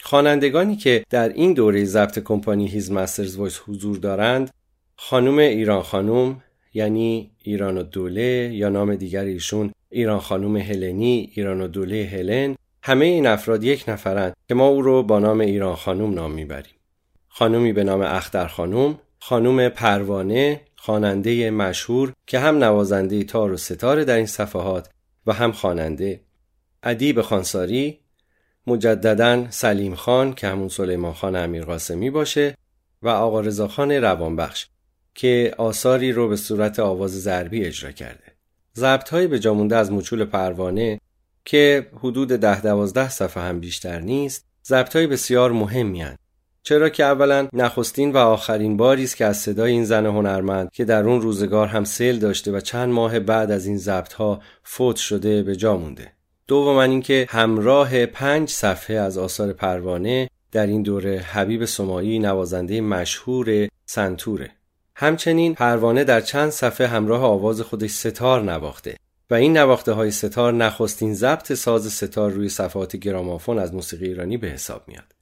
خوانندگانی 0.00 0.76
که 0.76 1.04
در 1.10 1.28
این 1.28 1.52
دوره 1.52 1.84
ضبط 1.84 2.18
کمپانی 2.18 2.68
His 2.68 2.92
Master's 2.92 3.36
Voice 3.36 3.60
حضور 3.66 3.96
دارند 3.96 4.50
خانم 4.96 5.38
ایران 5.38 5.82
خانم 5.82 6.42
یعنی 6.74 7.30
ایران‌الدوله 7.42 8.50
یا 8.54 8.68
نام 8.68 8.94
دیگر 8.94 9.24
ایشون 9.24 9.72
ایران 9.90 10.18
خانم 10.18 10.56
هلنی 10.56 11.32
ایران‌الدوله 11.34 12.10
هلن 12.12 12.56
همه 12.82 13.04
این 13.04 13.26
افراد 13.26 13.64
یک 13.64 13.84
نفرند 13.88 14.36
که 14.48 14.54
ما 14.54 14.68
او 14.68 14.82
رو 14.82 15.02
با 15.02 15.18
نام 15.18 15.40
ایران 15.40 15.74
خانم 15.74 16.14
نام 16.14 16.32
می‌بریم. 16.32 16.74
خانمی 17.28 17.72
به 17.72 17.84
نام 17.84 18.00
اختر 18.00 18.46
خانم 18.46 18.98
خانم 19.26 19.68
پروانه 19.68 20.60
خواننده 20.76 21.50
مشهور 21.50 22.12
که 22.26 22.38
هم 22.38 22.64
نوازنده 22.64 23.24
تار 23.24 23.52
و 23.52 23.56
سه‌تاره 23.56 24.04
در 24.04 24.16
این 24.16 24.26
صفحات 24.26 24.88
و 25.26 25.32
هم 25.32 25.52
خواننده 25.52 26.20
ادیب 26.82 27.20
خانساری 27.20 27.98
مجددا 28.66 29.50
سلیم 29.50 29.94
خان 29.94 30.34
که 30.34 30.48
همون 30.48 30.68
سلیمان 30.68 31.12
خان 31.12 31.36
امیر 31.36 31.64
قاسمی 31.64 32.10
باشه 32.10 32.56
و 33.02 33.08
آقا 33.08 33.40
رضاخان 33.40 33.92
روانبخش 33.92 34.66
که 35.14 35.54
آثاری 35.58 36.12
رو 36.12 36.28
به 36.28 36.36
صورت 36.36 36.78
آواز 36.78 37.22
ضربی 37.22 37.64
اجرا 37.64 37.92
کرده. 37.92 38.32
ضبط 38.76 39.08
های 39.08 39.26
به 39.26 39.38
جامونده 39.38 39.76
از 39.76 39.92
مچول 39.92 40.24
پروانه 40.24 41.00
که 41.44 41.90
حدود 41.98 42.28
ده 42.28 42.60
دوازده 42.60 43.08
صفحه 43.08 43.42
هم 43.42 43.60
بیشتر 43.60 44.00
نیست 44.00 44.46
ضبط 44.66 44.96
های 44.96 45.06
بسیار 45.06 45.52
مهمی 45.52 46.02
هن. 46.02 46.16
چرا 46.66 46.88
که 46.88 47.04
اولا 47.04 47.48
نخستین 47.52 48.12
و 48.12 48.16
آخرین 48.16 48.76
باری 48.76 49.04
است 49.04 49.16
که 49.16 49.24
از 49.24 49.36
صدای 49.36 49.72
این 49.72 49.84
زن 49.84 50.06
هنرمند 50.06 50.70
که 50.72 50.84
در 50.84 51.02
اون 51.02 51.20
روزگار 51.20 51.66
هم 51.66 51.84
سیل 51.84 52.18
داشته 52.18 52.52
و 52.52 52.60
چند 52.60 52.92
ماه 52.92 53.20
بعد 53.20 53.50
از 53.50 53.66
این 53.66 53.78
ضبط 53.78 54.12
ها 54.12 54.40
فوت 54.62 54.96
شده 54.96 55.42
به 55.42 55.56
جا 55.56 55.76
مونده 55.76 56.12
دوما 56.46 56.82
اینکه 56.82 57.26
همراه 57.30 58.06
پنج 58.06 58.48
صفحه 58.48 58.96
از 58.96 59.18
آثار 59.18 59.52
پروانه 59.52 60.30
در 60.52 60.66
این 60.66 60.82
دوره 60.82 61.18
حبیب 61.18 61.64
سمایی 61.64 62.18
نوازنده 62.18 62.80
مشهور 62.80 63.68
سنتوره 63.86 64.50
همچنین 64.96 65.54
پروانه 65.54 66.04
در 66.04 66.20
چند 66.20 66.50
صفحه 66.50 66.86
همراه 66.86 67.24
آواز 67.24 67.60
خودش 67.60 67.90
ستار 67.90 68.42
نواخته 68.42 68.96
و 69.30 69.34
این 69.34 69.56
نواخته 69.56 69.92
های 69.92 70.10
ستار 70.10 70.52
نخستین 70.52 71.14
ضبط 71.14 71.52
ساز 71.52 71.92
ستار 71.92 72.30
روی 72.30 72.48
صفحات 72.48 72.96
گرامافون 72.96 73.58
از 73.58 73.74
موسیقی 73.74 74.06
ایرانی 74.06 74.36
به 74.36 74.46
حساب 74.48 74.82
میاد. 74.88 75.13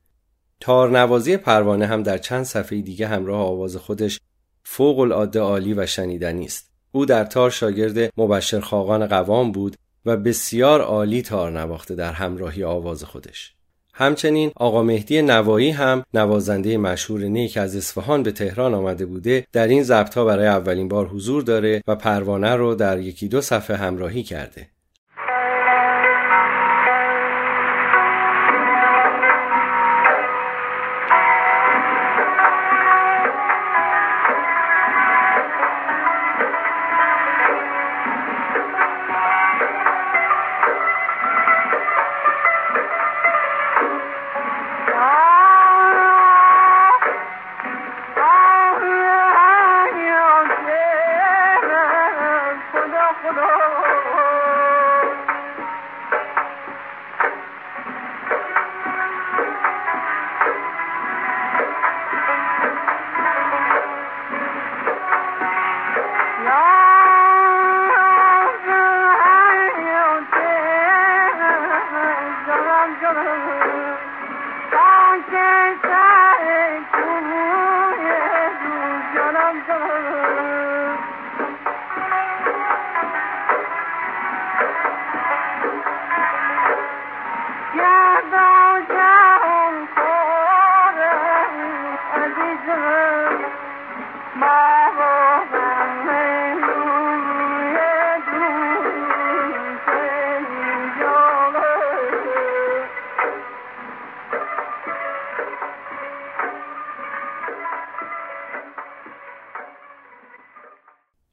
تارنوازی 0.62 1.36
پروانه 1.36 1.86
هم 1.86 2.02
در 2.02 2.18
چند 2.18 2.44
صفحه 2.44 2.80
دیگه 2.80 3.06
همراه 3.06 3.40
آواز 3.40 3.76
خودش 3.76 4.20
فوق 4.64 4.98
العاده 4.98 5.40
عالی 5.40 5.74
و 5.74 5.86
شنیدنی 5.86 6.44
است. 6.44 6.70
او 6.92 7.06
در 7.06 7.24
تار 7.24 7.50
شاگرد 7.50 8.12
مبشر 8.16 8.60
خاقان 8.60 9.06
قوام 9.06 9.52
بود 9.52 9.76
و 10.06 10.16
بسیار 10.16 10.80
عالی 10.80 11.22
تار 11.22 11.50
نواخته 11.50 11.94
در 11.94 12.12
همراهی 12.12 12.64
آواز 12.64 13.04
خودش. 13.04 13.54
همچنین 13.94 14.52
آقا 14.56 14.82
مهدی 14.82 15.22
نوایی 15.22 15.70
هم 15.70 16.04
نوازنده 16.14 16.76
مشهور 16.76 17.20
نی 17.20 17.48
که 17.48 17.60
از 17.60 17.76
اصفهان 17.76 18.22
به 18.22 18.32
تهران 18.32 18.74
آمده 18.74 19.06
بوده 19.06 19.46
در 19.52 19.68
این 19.68 19.82
ضبط 19.82 20.14
ها 20.14 20.24
برای 20.24 20.46
اولین 20.46 20.88
بار 20.88 21.06
حضور 21.06 21.42
داره 21.42 21.82
و 21.86 21.96
پروانه 21.96 22.54
رو 22.54 22.74
در 22.74 22.98
یکی 22.98 23.28
دو 23.28 23.40
صفحه 23.40 23.76
همراهی 23.76 24.22
کرده 24.22 24.68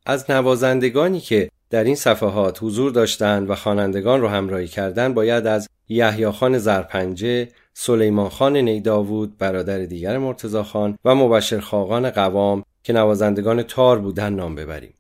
از 0.10 0.32
نوازندگانی 0.32 1.20
که 1.20 1.50
در 1.70 1.84
این 1.84 1.96
صفحات 1.96 2.64
حضور 2.64 2.92
داشتند 2.92 3.50
و 3.50 3.56
خوانندگان 3.56 4.22
را 4.22 4.30
همراهی 4.30 4.68
کردند 4.68 5.16
باید 5.16 5.48
از 5.48 5.70
یحیی 5.90 6.32
خان 6.32 6.58
زرپنجه، 6.58 7.48
سلیمان 7.74 8.30
خان 8.30 8.58
نیداوود 8.58 9.38
برادر 9.38 9.80
دیگر 9.80 10.18
مرتزا 10.18 10.64
خان 10.64 10.98
و 11.06 11.16
مبشر 11.16 11.60
خاقان 11.60 12.10
قوام 12.10 12.64
که 12.84 12.94
نوازندگان 12.94 13.64
تار 13.64 14.00
بودن 14.00 14.34
نام 14.34 14.56
ببریم. 14.56 14.94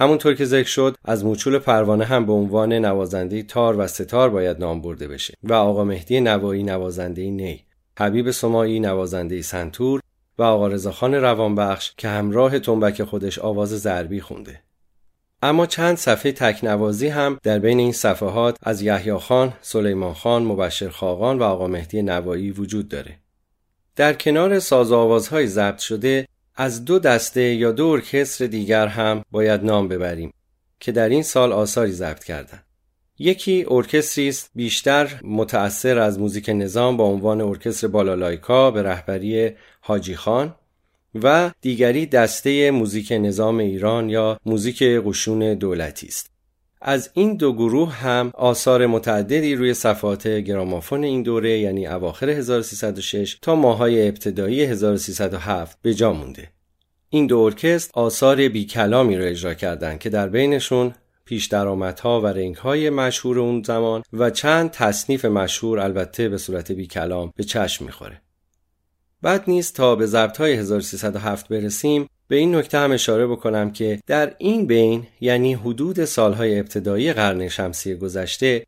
همونطور 0.00 0.34
که 0.34 0.44
ذکر 0.44 0.68
شد 0.68 0.96
از 1.04 1.24
موچول 1.24 1.58
پروانه 1.58 2.04
هم 2.04 2.26
به 2.26 2.32
عنوان 2.32 2.72
نوازنده 2.72 3.42
تار 3.42 3.76
و 3.78 3.86
ستار 3.86 4.30
باید 4.30 4.58
نام 4.58 4.80
برده 4.80 5.08
بشه 5.08 5.34
و 5.42 5.52
آقا 5.52 5.84
مهدی 5.84 6.20
نوایی 6.20 6.62
نوازنده 6.62 7.30
نی 7.30 7.64
حبیب 7.98 8.30
سمایی 8.30 8.80
نوازنده 8.80 9.42
سنتور 9.42 10.01
و 10.42 10.44
آقا 10.44 10.66
رضاخان 10.66 11.14
روانبخش 11.14 11.92
که 11.96 12.08
همراه 12.08 12.58
تنبک 12.58 13.02
خودش 13.02 13.38
آواز 13.38 13.68
ضربی 13.68 14.20
خونده. 14.20 14.60
اما 15.42 15.66
چند 15.66 15.96
صفحه 15.96 16.32
تکنوازی 16.32 17.08
هم 17.08 17.38
در 17.42 17.58
بین 17.58 17.78
این 17.78 17.92
صفحات 17.92 18.56
از 18.62 18.82
یحیی 18.82 19.14
خان، 19.14 19.52
سلیمان 19.60 20.14
خان، 20.14 20.42
مبشر 20.42 20.88
خاقان 20.88 21.38
و 21.38 21.42
آقا 21.42 21.66
مهدی 21.66 22.02
نوایی 22.02 22.50
وجود 22.50 22.88
داره. 22.88 23.18
در 23.96 24.12
کنار 24.12 24.58
ساز 24.58 24.92
آوازهای 24.92 25.46
ضبط 25.46 25.78
شده 25.78 26.28
از 26.56 26.84
دو 26.84 26.98
دسته 26.98 27.42
یا 27.42 27.72
دو 27.72 27.86
ارکستر 27.86 28.46
دیگر 28.46 28.86
هم 28.86 29.24
باید 29.30 29.64
نام 29.64 29.88
ببریم 29.88 30.32
که 30.80 30.92
در 30.92 31.08
این 31.08 31.22
سال 31.22 31.52
آثاری 31.52 31.92
ضبط 31.92 32.24
کردند. 32.24 32.64
یکی 33.18 33.66
ارکستری 33.68 34.28
است 34.28 34.50
بیشتر 34.54 35.20
متأثر 35.24 35.98
از 35.98 36.18
موزیک 36.18 36.48
نظام 36.48 36.96
با 36.96 37.04
عنوان 37.04 37.40
ارکستر 37.40 37.88
بالالایکا 37.88 38.70
به 38.70 38.82
رهبری 38.82 39.50
حاجی 39.80 40.16
خان 40.16 40.54
و 41.14 41.50
دیگری 41.60 42.06
دسته 42.06 42.70
موزیک 42.70 43.12
نظام 43.12 43.58
ایران 43.58 44.10
یا 44.10 44.38
موزیک 44.46 44.82
قشون 44.82 45.54
دولتی 45.54 46.06
است. 46.06 46.30
از 46.80 47.10
این 47.14 47.36
دو 47.36 47.52
گروه 47.52 47.92
هم 47.92 48.30
آثار 48.34 48.86
متعددی 48.86 49.54
روی 49.54 49.74
صفحات 49.74 50.28
گرامافون 50.28 51.04
این 51.04 51.22
دوره 51.22 51.58
یعنی 51.58 51.86
اواخر 51.86 52.30
1306 52.30 53.38
تا 53.42 53.54
ماهای 53.54 54.08
ابتدایی 54.08 54.62
1307 54.62 55.78
به 55.82 55.94
جا 55.94 56.12
مونده. 56.12 56.48
این 57.08 57.26
دو 57.26 57.38
ارکست 57.38 57.90
آثار 57.94 58.48
بی 58.48 58.64
کلامی 58.64 59.16
را 59.16 59.24
اجرا 59.24 59.54
کردند 59.54 59.98
که 59.98 60.10
در 60.10 60.28
بینشون 60.28 60.94
پیش 61.24 61.46
درآمدها 61.46 62.20
و 62.24 62.54
های 62.62 62.90
مشهور 62.90 63.38
اون 63.38 63.62
زمان 63.62 64.02
و 64.12 64.30
چند 64.30 64.70
تصنیف 64.70 65.24
مشهور 65.24 65.80
البته 65.80 66.28
به 66.28 66.38
صورت 66.38 66.72
بی 66.72 66.86
کلام 66.86 67.32
به 67.36 67.44
چشم 67.44 67.84
می‌خوره. 67.84 68.20
بعد 69.22 69.44
نیست 69.46 69.76
تا 69.76 69.96
به 69.96 70.06
ضبط 70.06 70.36
های 70.36 70.52
1307 70.52 71.48
برسیم 71.48 72.08
به 72.28 72.36
این 72.36 72.54
نکته 72.54 72.78
هم 72.78 72.92
اشاره 72.92 73.26
بکنم 73.26 73.70
که 73.70 74.00
در 74.06 74.34
این 74.38 74.66
بین 74.66 75.06
یعنی 75.20 75.54
حدود 75.54 76.04
سالهای 76.04 76.58
ابتدایی 76.58 77.12
قرن 77.12 77.48
شمسی 77.48 77.94
گذشته 77.94 78.66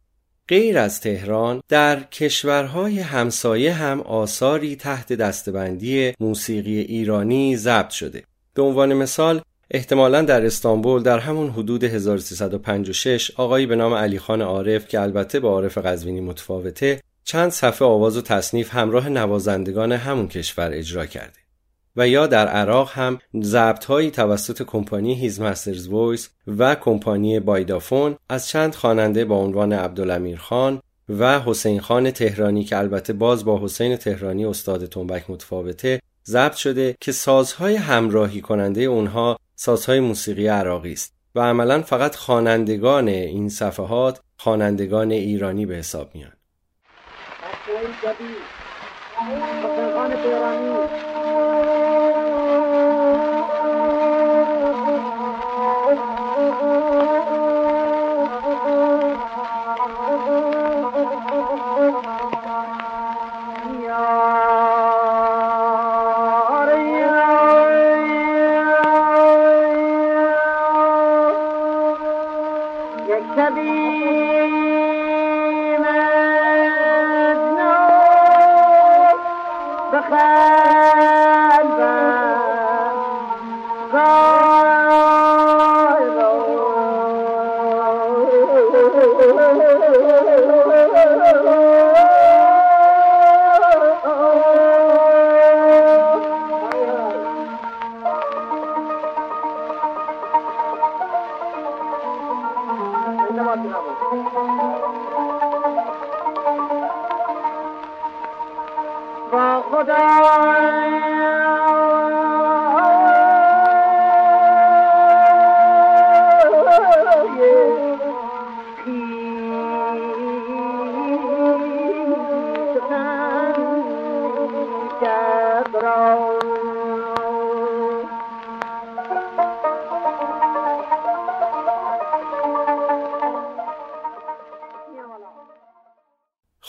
غیر 0.48 0.78
از 0.78 1.00
تهران 1.00 1.62
در 1.68 2.02
کشورهای 2.02 3.00
همسایه 3.00 3.72
هم 3.72 4.00
آثاری 4.00 4.76
تحت 4.76 5.12
دستبندی 5.12 6.12
موسیقی 6.20 6.78
ایرانی 6.78 7.56
ضبط 7.56 7.90
شده. 7.90 8.22
به 8.54 8.62
عنوان 8.62 8.94
مثال 8.94 9.40
احتمالا 9.70 10.22
در 10.22 10.46
استانبول 10.46 11.02
در 11.02 11.18
همون 11.18 11.50
حدود 11.50 11.84
1356 11.84 13.30
آقایی 13.36 13.66
به 13.66 13.76
نام 13.76 13.94
علی 13.94 14.18
خان 14.18 14.42
عارف 14.42 14.88
که 14.88 15.00
البته 15.00 15.40
با 15.40 15.48
عارف 15.48 15.78
قزوینی 15.78 16.20
متفاوته 16.20 17.00
چند 17.24 17.50
صفحه 17.50 17.88
آواز 17.88 18.16
و 18.16 18.22
تصنیف 18.22 18.74
همراه 18.74 19.08
نوازندگان 19.08 19.92
همون 19.92 20.28
کشور 20.28 20.70
اجرا 20.72 21.06
کرده. 21.06 21.44
و 21.96 22.08
یا 22.08 22.26
در 22.26 22.48
عراق 22.48 22.90
هم 22.92 23.18
ضبط 23.42 23.84
هایی 23.84 24.10
توسط 24.10 24.62
کمپانی 24.62 25.14
هیز 25.14 25.40
مسترز 25.40 25.88
وایس 25.88 26.30
و 26.46 26.74
کمپانی 26.74 27.40
بایدافون 27.40 28.16
از 28.28 28.48
چند 28.48 28.74
خواننده 28.74 29.24
با 29.24 29.36
عنوان 29.36 29.72
عبدالامیر 29.72 30.36
خان 30.36 30.80
و 31.08 31.40
حسین 31.40 31.80
خان 31.80 32.10
تهرانی 32.10 32.64
که 32.64 32.78
البته 32.78 33.12
باز 33.12 33.44
با 33.44 33.64
حسین 33.64 33.96
تهرانی 33.96 34.44
استاد 34.44 34.86
تنبک 34.86 35.30
متفاوته 35.30 36.00
ضبط 36.26 36.54
شده 36.54 36.96
که 37.00 37.12
سازهای 37.12 37.76
همراهی 37.76 38.40
کننده 38.40 38.80
اونها 38.80 39.38
سازهای 39.54 40.00
موسیقی 40.00 40.46
عراقی 40.46 40.92
است 40.92 41.14
و 41.34 41.40
عملا 41.40 41.82
فقط 41.82 42.14
خوانندگان 42.16 43.08
این 43.08 43.48
صفحات 43.48 44.20
خوانندگان 44.36 45.10
ایرانی 45.10 45.66
به 45.66 45.74
حساب 45.74 46.14
میان. 46.14 46.32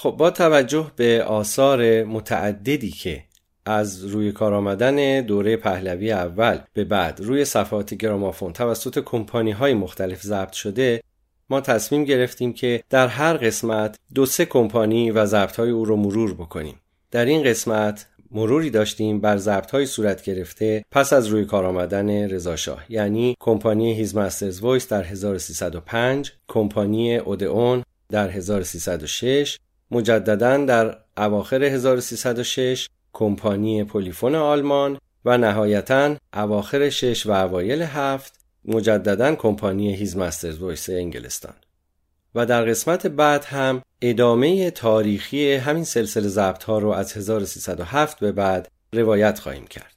خب 0.05 0.11
با 0.11 0.31
توجه 0.31 0.91
به 0.95 1.23
آثار 1.23 2.03
متعددی 2.03 2.91
که 2.91 3.23
از 3.65 4.05
روی 4.05 4.31
کار 4.31 4.53
آمدن 4.53 5.21
دوره 5.21 5.57
پهلوی 5.57 6.11
اول 6.11 6.59
به 6.73 6.83
بعد 6.83 7.19
روی 7.19 7.45
صفحات 7.45 7.93
گرامافون 7.93 8.53
توسط 8.53 8.99
کمپانی 8.99 9.51
های 9.51 9.73
مختلف 9.73 10.21
ضبط 10.21 10.51
شده 10.51 11.03
ما 11.49 11.61
تصمیم 11.61 12.03
گرفتیم 12.03 12.53
که 12.53 12.83
در 12.89 13.07
هر 13.07 13.37
قسمت 13.37 13.99
دو 14.15 14.25
سه 14.25 14.45
کمپانی 14.45 15.11
و 15.11 15.25
ضبط 15.25 15.55
های 15.55 15.69
او 15.69 15.85
رو 15.85 15.95
مرور 15.95 16.33
بکنیم. 16.33 16.75
در 17.11 17.25
این 17.25 17.43
قسمت 17.43 18.05
مروری 18.31 18.69
داشتیم 18.69 19.21
بر 19.21 19.37
ضبط 19.37 19.71
های 19.71 19.85
صورت 19.85 20.23
گرفته 20.23 20.85
پس 20.91 21.13
از 21.13 21.27
روی 21.27 21.45
کار 21.45 21.65
آمدن 21.65 22.09
رضا 22.09 22.55
شاه 22.55 22.85
یعنی 22.89 23.35
کمپانی 23.39 23.93
His 23.93 24.15
Master's 24.15 24.59
Voice 24.59 24.87
در 24.87 25.03
1305 25.03 26.31
کمپانی 26.47 27.15
اودئون 27.17 27.83
در 28.09 28.29
1306 28.29 29.57
مجددا 29.91 30.57
در 30.57 30.97
اواخر 31.17 31.63
1306 31.63 32.89
کمپانی 33.13 33.83
پلیفون 33.83 34.35
آلمان 34.35 34.97
و 35.25 35.37
نهایتا 35.37 36.15
اواخر 36.33 36.89
6 36.89 37.25
و 37.25 37.31
اوایل 37.31 37.81
هفت 37.81 38.33
مجددا 38.65 39.35
کمپانی 39.35 39.95
His 39.95 40.17
Master's 40.17 40.57
Voice 40.57 40.89
انگلستان. 40.89 41.53
و 42.35 42.45
در 42.45 42.65
قسمت 42.65 43.07
بعد 43.07 43.45
هم 43.45 43.81
ادامه 44.01 44.71
تاریخی 44.71 45.53
همین 45.53 45.83
سلسله 45.83 46.27
ضبط 46.27 46.63
ها 46.63 46.79
رو 46.79 46.89
از 46.89 47.17
1307 47.17 48.19
به 48.19 48.31
بعد 48.31 48.71
روایت 48.93 49.39
خواهیم 49.39 49.67
کرد. 49.67 49.95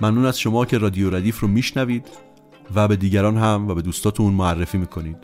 ممنون 0.00 0.24
از 0.24 0.40
شما 0.40 0.64
که 0.64 0.78
رادیو 0.78 1.10
ردیف 1.10 1.40
رو 1.40 1.48
میشنوید 1.48 2.08
و 2.74 2.88
به 2.88 2.96
دیگران 2.96 3.36
هم 3.36 3.68
و 3.68 3.74
به 3.74 3.82
دوستاتون 3.82 4.32
معرفی 4.32 4.78
می‌کنید. 4.78 5.16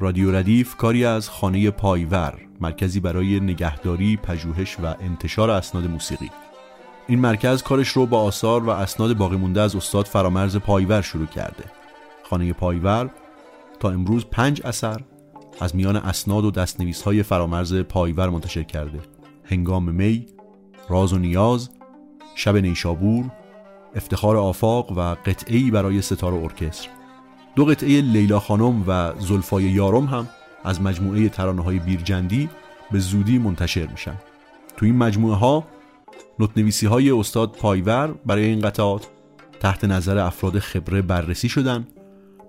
رادیو 0.00 0.36
ردیف 0.36 0.76
کاری 0.76 1.04
از 1.04 1.28
خانه 1.28 1.70
پایور 1.70 2.34
مرکزی 2.60 3.00
برای 3.00 3.40
نگهداری، 3.40 4.16
پژوهش 4.16 4.76
و 4.82 4.94
انتشار 5.00 5.50
اسناد 5.50 5.86
موسیقی. 5.86 6.30
این 7.06 7.18
مرکز 7.18 7.62
کارش 7.62 7.88
رو 7.88 8.06
با 8.06 8.22
آثار 8.22 8.64
و 8.64 8.68
اسناد 8.68 9.16
باقی 9.16 9.36
مونده 9.36 9.60
از 9.60 9.76
استاد 9.76 10.06
فرامرز 10.06 10.56
پایور 10.56 11.02
شروع 11.02 11.26
کرده. 11.26 11.64
خانه 12.22 12.52
پایور 12.52 13.10
تا 13.80 13.90
امروز 13.90 14.24
پنج 14.24 14.62
اثر 14.64 15.00
از 15.60 15.76
میان 15.76 15.96
اسناد 15.96 16.44
و 16.44 16.50
دستنویس 16.50 17.02
های 17.02 17.22
فرامرز 17.22 17.74
پایور 17.74 18.28
منتشر 18.28 18.62
کرده. 18.62 19.00
هنگام 19.44 19.90
می، 19.90 20.26
راز 20.88 21.12
و 21.12 21.18
نیاز، 21.18 21.70
شب 22.34 22.56
نیشابور، 22.56 23.24
افتخار 23.98 24.36
آفاق 24.36 24.92
و 24.92 25.00
قطعی 25.00 25.70
برای 25.70 26.02
ستار 26.02 26.34
ارکستر. 26.34 26.88
دو 27.56 27.64
قطعه 27.64 28.00
لیلا 28.00 28.40
خانم 28.40 28.84
و 28.86 29.12
زلفای 29.18 29.64
یارم 29.64 30.04
هم 30.04 30.28
از 30.64 30.82
مجموعه 30.82 31.28
ترانه 31.28 31.62
های 31.62 31.78
بیرجندی 31.78 32.48
به 32.90 32.98
زودی 32.98 33.38
منتشر 33.38 33.86
میشن. 33.86 34.14
تو 34.76 34.86
این 34.86 34.96
مجموعه 34.96 35.36
ها 35.36 35.64
نوتنویسی 36.38 36.86
های 36.86 37.10
استاد 37.10 37.52
پایور 37.52 38.14
برای 38.26 38.44
این 38.44 38.60
قطعات 38.60 39.08
تحت 39.60 39.84
نظر 39.84 40.18
افراد 40.18 40.58
خبره 40.58 41.02
بررسی 41.02 41.48
شدن 41.48 41.86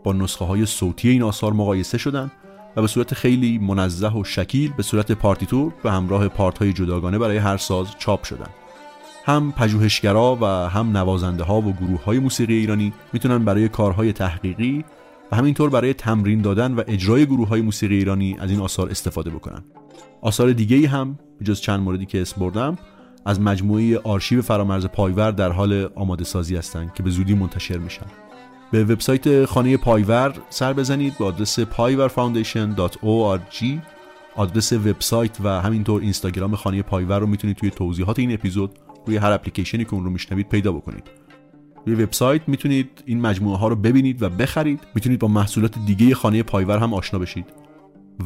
با 0.04 0.14
نسخه 0.14 0.46
های 0.46 0.66
صوتی 0.66 1.10
این 1.10 1.24
آثار 1.24 1.54
مقایسه 1.54 1.98
شدن 1.98 2.32
و 2.76 2.82
به 2.82 2.88
صورت 2.88 3.14
خیلی 3.14 3.58
منزه 3.58 4.10
و 4.10 4.24
شکیل 4.24 4.74
به 4.74 4.84
صورت 4.84 5.12
پارتیتور 5.12 5.74
به 5.84 5.92
همراه 5.92 6.28
پارت 6.28 6.58
های 6.58 6.74
جداگانه 6.74 7.18
برای 7.18 7.38
هر 7.38 7.58
ساز 7.58 7.88
چاپ 8.00 8.24
شدن. 8.24 8.50
هم 9.30 9.52
پژوهشگرا 9.52 10.38
و 10.42 10.46
هم 10.46 10.98
نوازنده 10.98 11.44
ها 11.44 11.62
و 11.62 11.74
گروه 11.74 12.04
های 12.04 12.20
موسیقی 12.20 12.54
ایرانی 12.54 12.94
می‌تونن 13.14 13.46
برای 13.46 13.70
کارهای 13.70 14.14
تحقیقی 14.14 14.86
و 15.32 15.36
همینطور 15.36 15.70
برای 15.70 15.94
تمرین 15.94 16.42
دادن 16.42 16.74
و 16.74 16.84
اجرای 16.88 17.26
گروه 17.26 17.48
های 17.48 17.62
موسیقی 17.62 17.96
ایرانی 17.96 18.38
از 18.40 18.52
این 18.52 18.60
آثار 18.60 18.90
استفاده 18.90 19.30
بکنن. 19.30 19.64
آثار 20.22 20.52
دیگه 20.52 20.78
ای 20.78 20.86
هم 20.86 21.20
جز 21.44 21.62
چند 21.62 21.80
موردی 21.80 22.06
که 22.06 22.22
اسم 22.22 22.42
بردم 22.42 22.78
از 23.26 23.42
مجموعه 23.42 24.00
آرشیو 24.00 24.42
فرامرز 24.42 24.86
پایور 24.86 25.32
در 25.32 25.52
حال 25.52 25.90
آماده 25.96 26.24
سازی 26.24 26.56
هستند 26.56 26.94
که 26.94 27.04
به 27.04 27.10
زودی 27.10 27.34
منتشر 27.34 27.78
میشن. 27.78 28.06
به 28.72 28.84
وبسایت 28.84 29.46
خانه 29.46 29.78
پایور 29.78 30.34
سر 30.50 30.74
بزنید 30.74 31.14
با 31.20 31.26
آدرس 31.26 31.60
payvarfoundation.org 31.60 33.66
آدرس 34.36 34.74
وبسایت 34.74 35.38
و 35.44 35.50
همینطور 35.50 36.02
اینستاگرام 36.02 36.56
خانه 36.56 36.82
پایور 36.82 37.20
رو 37.20 37.28
می‌تونید 37.28 37.58
توی 37.58 37.70
توضیحات 37.70 38.20
این 38.20 38.34
اپیزود 38.34 38.80
روی 39.10 39.18
هر 39.18 39.32
اپلیکیشنی 39.32 39.86
که 39.86 39.94
اون 39.94 40.04
رو 40.04 40.10
میشنوید 40.10 40.50
پیدا 40.50 40.72
بکنید. 40.72 41.04
روی 41.86 42.04
وبسایت 42.04 42.42
می‌تونید 42.48 43.04
این 43.06 43.22
مجموعه 43.22 43.58
ها 43.58 43.68
رو 43.68 43.76
ببینید 43.76 44.24
و 44.24 44.30
بخرید. 44.30 44.80
می‌تونید 44.96 45.20
با 45.20 45.28
محصولات 45.28 45.80
دیگه 45.86 46.16
خانه 46.16 46.44
پایور 46.44 46.78
هم 46.78 46.94
آشنا 46.94 47.20
بشید. 47.20 47.46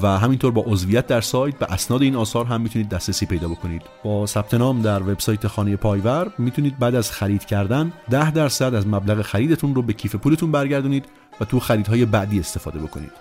و 0.02 0.08
همینطور 0.08 0.52
با 0.52 0.62
عضویت 0.68 1.08
در 1.08 1.22
سایت 1.22 1.58
به 1.58 1.74
اسناد 1.74 2.02
این 2.02 2.16
آثار 2.16 2.46
هم 2.46 2.62
می‌تونید 2.62 2.90
دسترسی 2.90 3.26
پیدا 3.26 3.48
بکنید. 3.48 3.82
با 4.04 4.26
ثبت 4.26 4.54
نام 4.54 4.82
در 4.82 5.02
وبسایت 5.02 5.48
خانه 5.48 5.76
پایور 5.76 6.32
می‌تونید 6.38 6.80
بعد 6.80 6.96
از 6.96 7.12
خرید 7.12 7.46
کردن 7.46 7.94
10 8.10 8.32
درصد 8.32 8.74
از 8.74 8.88
مبلغ 8.88 9.22
خریدتون 9.22 9.76
رو 9.76 9.82
به 9.82 9.94
کیف 9.94 10.16
پولتون 10.16 10.52
برگردونید 10.52 11.06
و 11.42 11.46
تو 11.46 11.60
خریدهای 11.60 12.06
بعدی 12.06 12.40
استفاده 12.40 12.80
بکنید. 12.80 13.12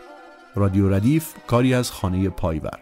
رادیو 0.54 0.94
ردیف 0.94 1.34
کاری 1.46 1.74
از 1.74 1.90
خانه 1.90 2.28
پایور. 2.28 2.78